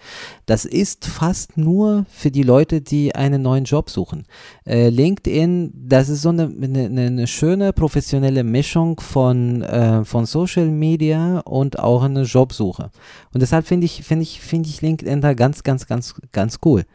Das 0.45 0.65
ist 0.65 1.05
fast 1.05 1.57
nur 1.57 2.05
für 2.09 2.29
die 2.29 2.43
Leute, 2.43 2.81
die 2.81 3.15
einen 3.15 3.41
neuen 3.41 3.63
Job 3.63 3.89
suchen. 3.89 4.25
Äh, 4.65 4.89
LinkedIn, 4.89 5.73
das 5.73 6.09
ist 6.09 6.21
so 6.21 6.29
eine, 6.29 6.43
eine, 6.43 6.85
eine 6.85 7.27
schöne 7.27 7.73
professionelle 7.73 8.43
Mischung 8.43 8.99
von, 8.99 9.63
äh, 9.63 10.05
von 10.05 10.25
Social 10.25 10.67
Media 10.67 11.39
und 11.39 11.79
auch 11.79 12.03
eine 12.03 12.23
Jobsuche. 12.23 12.91
Und 13.33 13.41
deshalb 13.41 13.65
finde 13.65 13.85
ich, 13.85 14.03
finde 14.03 14.23
ich, 14.23 14.41
finde 14.41 14.69
ich 14.69 14.81
LinkedIn 14.81 15.21
da 15.21 15.33
ganz, 15.33 15.63
ganz, 15.63 15.87
ganz, 15.87 16.13
ganz 16.31 16.59
cool. 16.63 16.85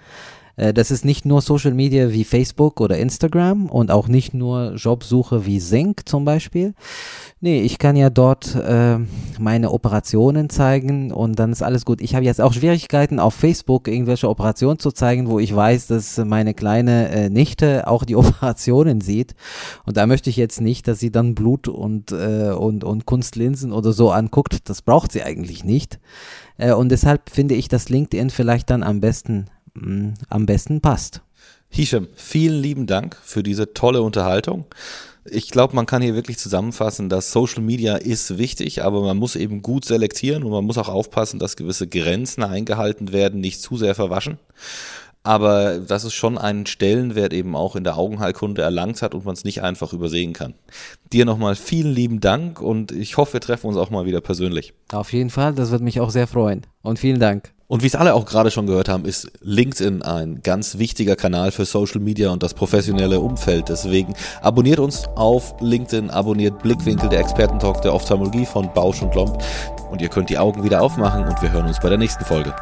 Äh, 0.61 0.75
das 0.75 0.91
ist 0.91 1.05
nicht 1.05 1.25
nur 1.25 1.41
Social 1.41 1.73
Media 1.73 2.13
wie 2.13 2.25
Facebook 2.25 2.81
oder 2.81 2.99
Instagram 2.99 3.67
und 3.67 3.91
auch 3.91 4.09
nicht 4.09 4.35
nur 4.35 4.75
Jobsuche 4.75 5.47
wie 5.47 5.59
Sync 5.59 6.09
zum 6.09 6.25
Beispiel. 6.25 6.75
Nee, 7.41 7.63
ich 7.63 7.79
kann 7.79 7.97
ja 7.97 8.11
dort 8.11 8.55
äh, 8.55 8.99
meine 9.39 9.71
Operationen 9.71 10.51
zeigen 10.51 11.11
und 11.11 11.39
dann 11.39 11.53
ist 11.53 11.63
alles 11.63 11.87
gut. 11.87 12.03
Ich 12.03 12.15
habe 12.15 12.27
jetzt 12.27 12.41
auch 12.41 12.53
Schwierigkeiten 12.53 13.19
auf 13.19 13.33
Facebook 13.33 13.89
irgendwelche 13.89 14.29
Operationen 14.29 14.79
zu 14.79 14.93
zeigen, 14.93 15.29
wo 15.29 15.39
ich 15.39 15.55
weiß, 15.57 15.87
dass 15.87 16.19
meine 16.19 16.53
kleine 16.53 17.09
äh, 17.09 17.31
Nichte 17.31 17.87
auch 17.89 18.05
die 18.05 18.17
Operationen 18.21 19.01
sieht. 19.01 19.35
Und 19.87 19.97
da 19.97 20.07
möchte 20.07 20.29
ich 20.29 20.37
jetzt 20.37 20.61
nicht, 20.61 20.87
dass 20.87 21.01
sie 21.01 21.11
dann 21.11 21.35
Blut 21.35 21.69
und, 21.69 22.13
äh, 22.13 22.51
und, 22.51 22.85
und 22.85 23.07
Kunstlinsen 23.07 23.73
oder 23.73 23.93
so 23.93 24.11
anguckt. 24.11 24.69
Das 24.69 24.83
braucht 24.83 25.13
sie 25.13 25.23
eigentlich 25.23 25.65
nicht. 25.65 25.99
Äh, 26.59 26.75
und 26.75 26.91
deshalb 26.91 27.31
finde 27.31 27.55
ich, 27.55 27.69
dass 27.69 27.89
LinkedIn 27.89 28.29
vielleicht 28.29 28.69
dann 28.69 28.83
am 28.83 29.01
besten 29.01 29.47
Mm, 29.75 30.11
am 30.29 30.47
besten 30.47 30.81
passt. 30.81 31.23
Hisham, 31.69 32.09
vielen 32.17 32.61
lieben 32.61 32.87
Dank 32.87 33.17
für 33.23 33.43
diese 33.43 33.73
tolle 33.73 34.03
Unterhaltung. 34.03 34.65
Ich 35.25 35.51
glaube, 35.51 35.77
man 35.77 35.87
kann 35.87 36.03
hier 36.03 36.15
wirklich 36.15 36.39
zusammenfassen, 36.39 37.09
dass 37.09 37.31
Social 37.31 37.63
Media 37.63 37.97
ist 37.97 38.39
wichtig, 38.39 38.83
aber 38.83 39.03
man 39.03 39.17
muss 39.17 39.37
eben 39.37 39.63
gut 39.63 39.85
selektieren 39.85 40.43
und 40.43 40.51
man 40.51 40.65
muss 40.65 40.79
auch 40.79 40.89
aufpassen, 40.89 41.39
dass 41.39 41.57
gewisse 41.57 41.87
Grenzen 41.87 42.43
eingehalten 42.43 43.13
werden, 43.13 43.41
nicht 43.41 43.61
zu 43.61 43.77
sehr 43.77 43.95
verwaschen. 43.95 44.39
Aber 45.23 45.79
dass 45.79 46.05
es 46.05 46.15
schon 46.15 46.39
einen 46.39 46.65
Stellenwert 46.65 47.35
eben 47.35 47.55
auch 47.55 47.77
in 47.77 47.85
der 47.85 47.99
Augenheilkunde 47.99 48.63
erlangt 48.63 49.03
hat 49.03 49.15
und 49.15 49.27
man 49.27 49.35
es 49.35 49.45
nicht 49.45 49.63
einfach 49.63 49.93
übersehen 49.93 50.33
kann. 50.33 50.55
Dir 51.13 51.27
nochmal 51.27 51.55
vielen 51.55 51.93
lieben 51.93 52.21
Dank 52.21 52.61
und 52.63 52.91
ich 52.91 53.19
hoffe, 53.19 53.35
wir 53.35 53.41
treffen 53.41 53.67
uns 53.67 53.77
auch 53.77 53.91
mal 53.91 54.07
wieder 54.07 54.23
persönlich. 54.23 54.73
Auf 54.91 55.13
jeden 55.13 55.31
Fall, 55.31 55.55
das 55.55 55.71
wird 55.71 55.83
mich 55.83 56.01
auch 56.01 56.11
sehr 56.11 56.27
freuen. 56.27 56.63
Und 56.81 56.99
vielen 56.99 57.21
Dank. 57.21 57.53
Und 57.71 57.85
wie 57.85 57.87
es 57.87 57.95
alle 57.95 58.15
auch 58.15 58.27
gerade 58.27 58.51
schon 58.51 58.67
gehört 58.67 58.89
haben, 58.89 59.05
ist 59.05 59.31
LinkedIn 59.43 60.03
ein 60.03 60.41
ganz 60.43 60.79
wichtiger 60.79 61.15
Kanal 61.15 61.53
für 61.53 61.65
Social 61.65 62.01
Media 62.01 62.31
und 62.31 62.43
das 62.43 62.53
professionelle 62.53 63.21
Umfeld. 63.21 63.69
Deswegen 63.69 64.15
abonniert 64.43 64.81
uns 64.81 65.07
auf 65.15 65.55
LinkedIn, 65.61 66.11
abonniert 66.11 66.61
Blickwinkel, 66.65 67.09
der 67.09 67.21
Expertentalk 67.21 67.81
der 67.83 67.95
Ophthalmologie 67.95 68.45
von 68.45 68.75
Bausch 68.75 69.03
und 69.03 69.15
Lomb. 69.15 69.41
Und 69.89 70.03
ihr 70.03 70.09
könnt 70.09 70.31
die 70.31 70.39
Augen 70.39 70.65
wieder 70.65 70.83
aufmachen 70.83 71.23
und 71.29 71.41
wir 71.43 71.53
hören 71.53 71.69
uns 71.69 71.79
bei 71.79 71.89
der 71.89 71.99
nächsten 71.99 72.25
Folge. 72.25 72.53